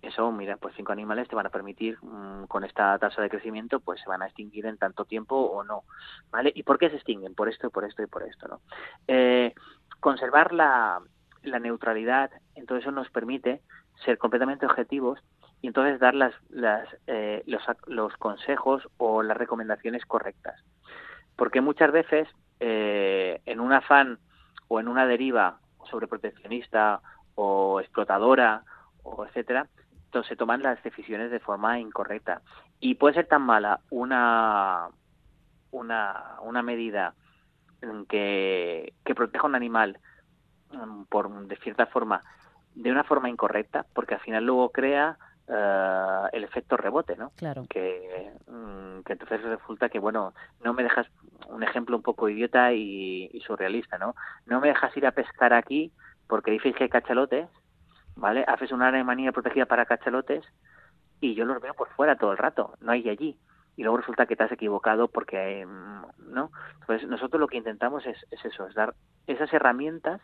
Eso, 0.00 0.30
mira, 0.32 0.56
pues 0.56 0.74
cinco 0.76 0.92
animales 0.92 1.28
te 1.28 1.36
van 1.36 1.46
a 1.46 1.50
permitir, 1.50 1.98
mm, 2.02 2.46
con 2.46 2.64
esta 2.64 2.98
tasa 2.98 3.20
de 3.20 3.28
crecimiento, 3.28 3.80
pues 3.80 4.00
se 4.00 4.08
van 4.08 4.22
a 4.22 4.26
extinguir 4.26 4.66
en 4.66 4.78
tanto 4.78 5.04
tiempo 5.04 5.36
o 5.36 5.64
no, 5.64 5.84
¿vale? 6.30 6.52
¿Y 6.54 6.62
por 6.62 6.78
qué 6.78 6.88
se 6.90 6.96
extinguen? 6.96 7.34
Por 7.34 7.48
esto, 7.48 7.70
por 7.70 7.84
esto 7.84 8.02
y 8.02 8.06
por 8.06 8.22
esto, 8.22 8.48
¿no? 8.48 8.60
Eh, 9.06 9.52
conservar 10.00 10.52
la, 10.52 11.00
la 11.46 11.58
neutralidad, 11.58 12.30
entonces 12.54 12.84
eso 12.84 12.92
nos 12.92 13.10
permite 13.10 13.62
ser 14.04 14.18
completamente 14.18 14.66
objetivos 14.66 15.20
y 15.62 15.68
entonces 15.68 15.98
dar 15.98 16.14
las, 16.14 16.34
las, 16.50 16.86
eh, 17.06 17.42
los, 17.46 17.62
los, 17.86 18.16
consejos 18.16 18.88
o 18.98 19.22
las 19.22 19.36
recomendaciones 19.36 20.04
correctas. 20.04 20.62
Porque 21.36 21.60
muchas 21.60 21.92
veces 21.92 22.28
eh, 22.60 23.40
en 23.46 23.60
un 23.60 23.72
afán 23.72 24.18
o 24.68 24.80
en 24.80 24.88
una 24.88 25.06
deriva 25.06 25.58
sobreproteccionista 25.90 27.00
o 27.34 27.80
explotadora 27.80 28.64
o 29.02 29.24
etcétera, 29.24 29.68
entonces 30.04 30.28
se 30.28 30.36
toman 30.36 30.62
las 30.62 30.82
decisiones 30.82 31.30
de 31.30 31.40
forma 31.40 31.78
incorrecta. 31.78 32.42
Y 32.80 32.94
puede 32.96 33.14
ser 33.14 33.26
tan 33.26 33.42
mala 33.42 33.80
una, 33.90 34.88
una, 35.70 36.36
una 36.42 36.62
medida 36.62 37.14
que, 38.08 38.94
que 39.04 39.14
proteja 39.14 39.46
un 39.46 39.54
animal 39.54 39.98
por 41.08 41.46
de 41.46 41.56
cierta 41.56 41.86
forma 41.86 42.22
de 42.74 42.90
una 42.90 43.04
forma 43.04 43.28
incorrecta 43.28 43.86
porque 43.94 44.14
al 44.14 44.20
final 44.20 44.44
luego 44.44 44.70
crea 44.70 45.16
eh, 45.48 46.22
el 46.32 46.44
efecto 46.44 46.76
rebote 46.76 47.16
no 47.16 47.30
claro. 47.36 47.64
Que, 47.68 48.32
mm, 48.46 49.00
que 49.02 49.12
entonces 49.12 49.42
resulta 49.42 49.88
que 49.88 49.98
bueno 49.98 50.34
no 50.62 50.74
me 50.74 50.82
dejas 50.82 51.06
un 51.48 51.62
ejemplo 51.62 51.96
un 51.96 52.02
poco 52.02 52.28
idiota 52.28 52.72
y, 52.72 53.40
surrealista 53.46 53.96
no 53.98 54.14
no 54.46 54.60
me 54.60 54.68
dejas 54.68 54.96
ir 54.96 55.06
a 55.06 55.12
pescar 55.12 55.52
aquí 55.52 55.92
porque 56.26 56.50
dices 56.50 56.74
que 56.74 56.84
hay 56.84 56.90
cachalotes 56.90 57.48
vale 58.16 58.44
haces 58.46 58.72
una 58.72 58.88
área 58.88 59.04
manía 59.04 59.32
protegida 59.32 59.66
para 59.66 59.86
cachalotes 59.86 60.44
y 61.20 61.34
yo 61.34 61.44
los 61.44 61.62
veo 61.62 61.74
por 61.74 61.88
fuera 61.90 62.16
todo 62.16 62.32
el 62.32 62.38
rato 62.38 62.74
no 62.80 62.92
hay 62.92 63.08
allí. 63.08 63.38
Y 63.78 63.82
luego 63.82 63.98
resulta 63.98 64.24
que 64.24 64.36
te 64.36 64.42
has 64.42 64.52
equivocado 64.52 65.08
porque 65.08 65.64
mm, 65.66 66.32
no 66.32 66.50
entonces 66.80 67.08
nosotros 67.08 67.38
lo 67.38 67.46
que 67.46 67.58
intentamos 67.58 68.06
es, 68.06 68.16
es 68.30 68.44
eso 68.44 68.66
es 68.66 68.74
dar 68.74 68.94
esas 69.26 69.52
herramientas 69.52 70.20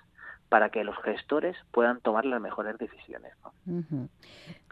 para 0.52 0.68
que 0.68 0.84
los 0.84 0.94
gestores 1.02 1.56
puedan 1.70 2.02
tomar 2.02 2.26
las 2.26 2.38
mejores 2.38 2.76
decisiones. 2.76 3.32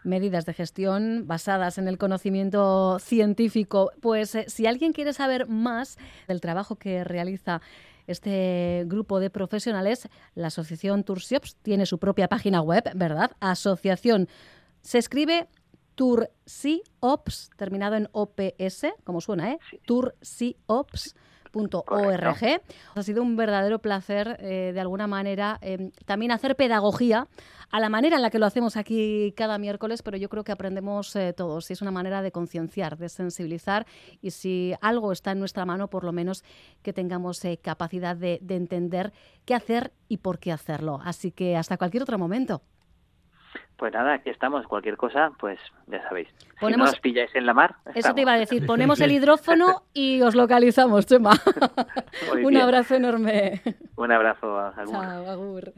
Medidas 0.03 0.45
de 0.45 0.53
gestión 0.53 1.23
basadas 1.25 1.79
en 1.79 1.87
el 1.87 1.97
conocimiento 1.97 2.99
científico. 2.99 3.91
Pues 3.99 4.35
eh, 4.35 4.45
si 4.47 4.67
alguien 4.67 4.93
quiere 4.93 5.11
saber 5.11 5.47
más 5.47 5.97
del 6.27 6.39
trabajo 6.39 6.75
que 6.75 7.03
realiza 7.03 7.61
este 8.05 8.83
grupo 8.85 9.19
de 9.19 9.31
profesionales, 9.31 10.07
la 10.35 10.47
Asociación 10.47 11.03
Tursiops 11.03 11.55
tiene 11.63 11.87
su 11.87 11.97
propia 11.97 12.27
página 12.27 12.61
web, 12.61 12.83
¿verdad? 12.93 13.31
Asociación. 13.39 14.27
Se 14.81 14.99
escribe 14.99 15.47
Tursiops, 15.95 17.49
terminado 17.57 17.95
en 17.95 18.07
OPS, 18.11 18.85
como 19.03 19.19
suena, 19.19 19.53
¿eh? 19.53 19.59
Tursiops 19.87 21.15
.org. 21.51 22.61
Ha 22.95 23.03
sido 23.03 23.21
un 23.21 23.35
verdadero 23.35 23.79
placer, 23.79 24.37
eh, 24.39 24.71
de 24.73 24.79
alguna 24.79 25.07
manera, 25.07 25.59
eh, 25.61 25.91
también 26.05 26.31
hacer 26.31 26.55
pedagogía 26.55 27.27
a 27.69 27.79
la 27.79 27.89
manera 27.89 28.17
en 28.17 28.21
la 28.21 28.29
que 28.29 28.39
lo 28.39 28.45
hacemos 28.45 28.75
aquí 28.75 29.33
cada 29.37 29.57
miércoles, 29.57 30.01
pero 30.01 30.17
yo 30.17 30.29
creo 30.29 30.43
que 30.43 30.51
aprendemos 30.51 31.15
eh, 31.15 31.33
todos 31.33 31.69
y 31.69 31.73
es 31.73 31.81
una 31.81 31.91
manera 31.91 32.21
de 32.21 32.31
concienciar, 32.31 32.97
de 32.97 33.09
sensibilizar 33.09 33.85
y 34.21 34.31
si 34.31 34.73
algo 34.81 35.11
está 35.11 35.31
en 35.31 35.39
nuestra 35.39 35.65
mano, 35.65 35.89
por 35.89 36.03
lo 36.03 36.11
menos 36.11 36.43
que 36.81 36.93
tengamos 36.93 37.41
capacidad 37.61 38.15
de, 38.15 38.39
de 38.41 38.55
entender 38.55 39.13
qué 39.45 39.55
hacer 39.55 39.93
y 40.07 40.17
por 40.17 40.39
qué 40.39 40.51
hacerlo. 40.51 40.99
Así 41.03 41.31
que 41.31 41.55
hasta 41.55 41.77
cualquier 41.77 42.03
otro 42.03 42.17
momento. 42.17 42.61
Pues 43.81 43.93
nada, 43.93 44.13
aquí 44.13 44.29
estamos. 44.29 44.67
Cualquier 44.67 44.95
cosa, 44.95 45.31
pues 45.39 45.59
ya 45.87 46.03
sabéis. 46.03 46.27
Ponemos... 46.59 46.91
Si 46.91 46.93
no 46.93 46.97
os 46.97 46.99
pilláis 46.99 47.33
en 47.33 47.47
la 47.47 47.55
mar. 47.55 47.77
Eso 47.95 48.13
te 48.13 48.21
iba 48.21 48.33
a 48.33 48.37
decir. 48.37 48.63
Ponemos 48.67 49.01
el 49.01 49.11
hidrófono 49.11 49.85
y 49.91 50.21
os 50.21 50.35
localizamos, 50.35 51.07
Chema. 51.07 51.31
Un 52.43 52.57
abrazo 52.57 52.93
enorme. 52.93 53.59
Un 53.95 54.11
abrazo. 54.11 54.55
Agur. 54.59 54.91
Chao, 54.91 55.27
agur. 55.27 55.73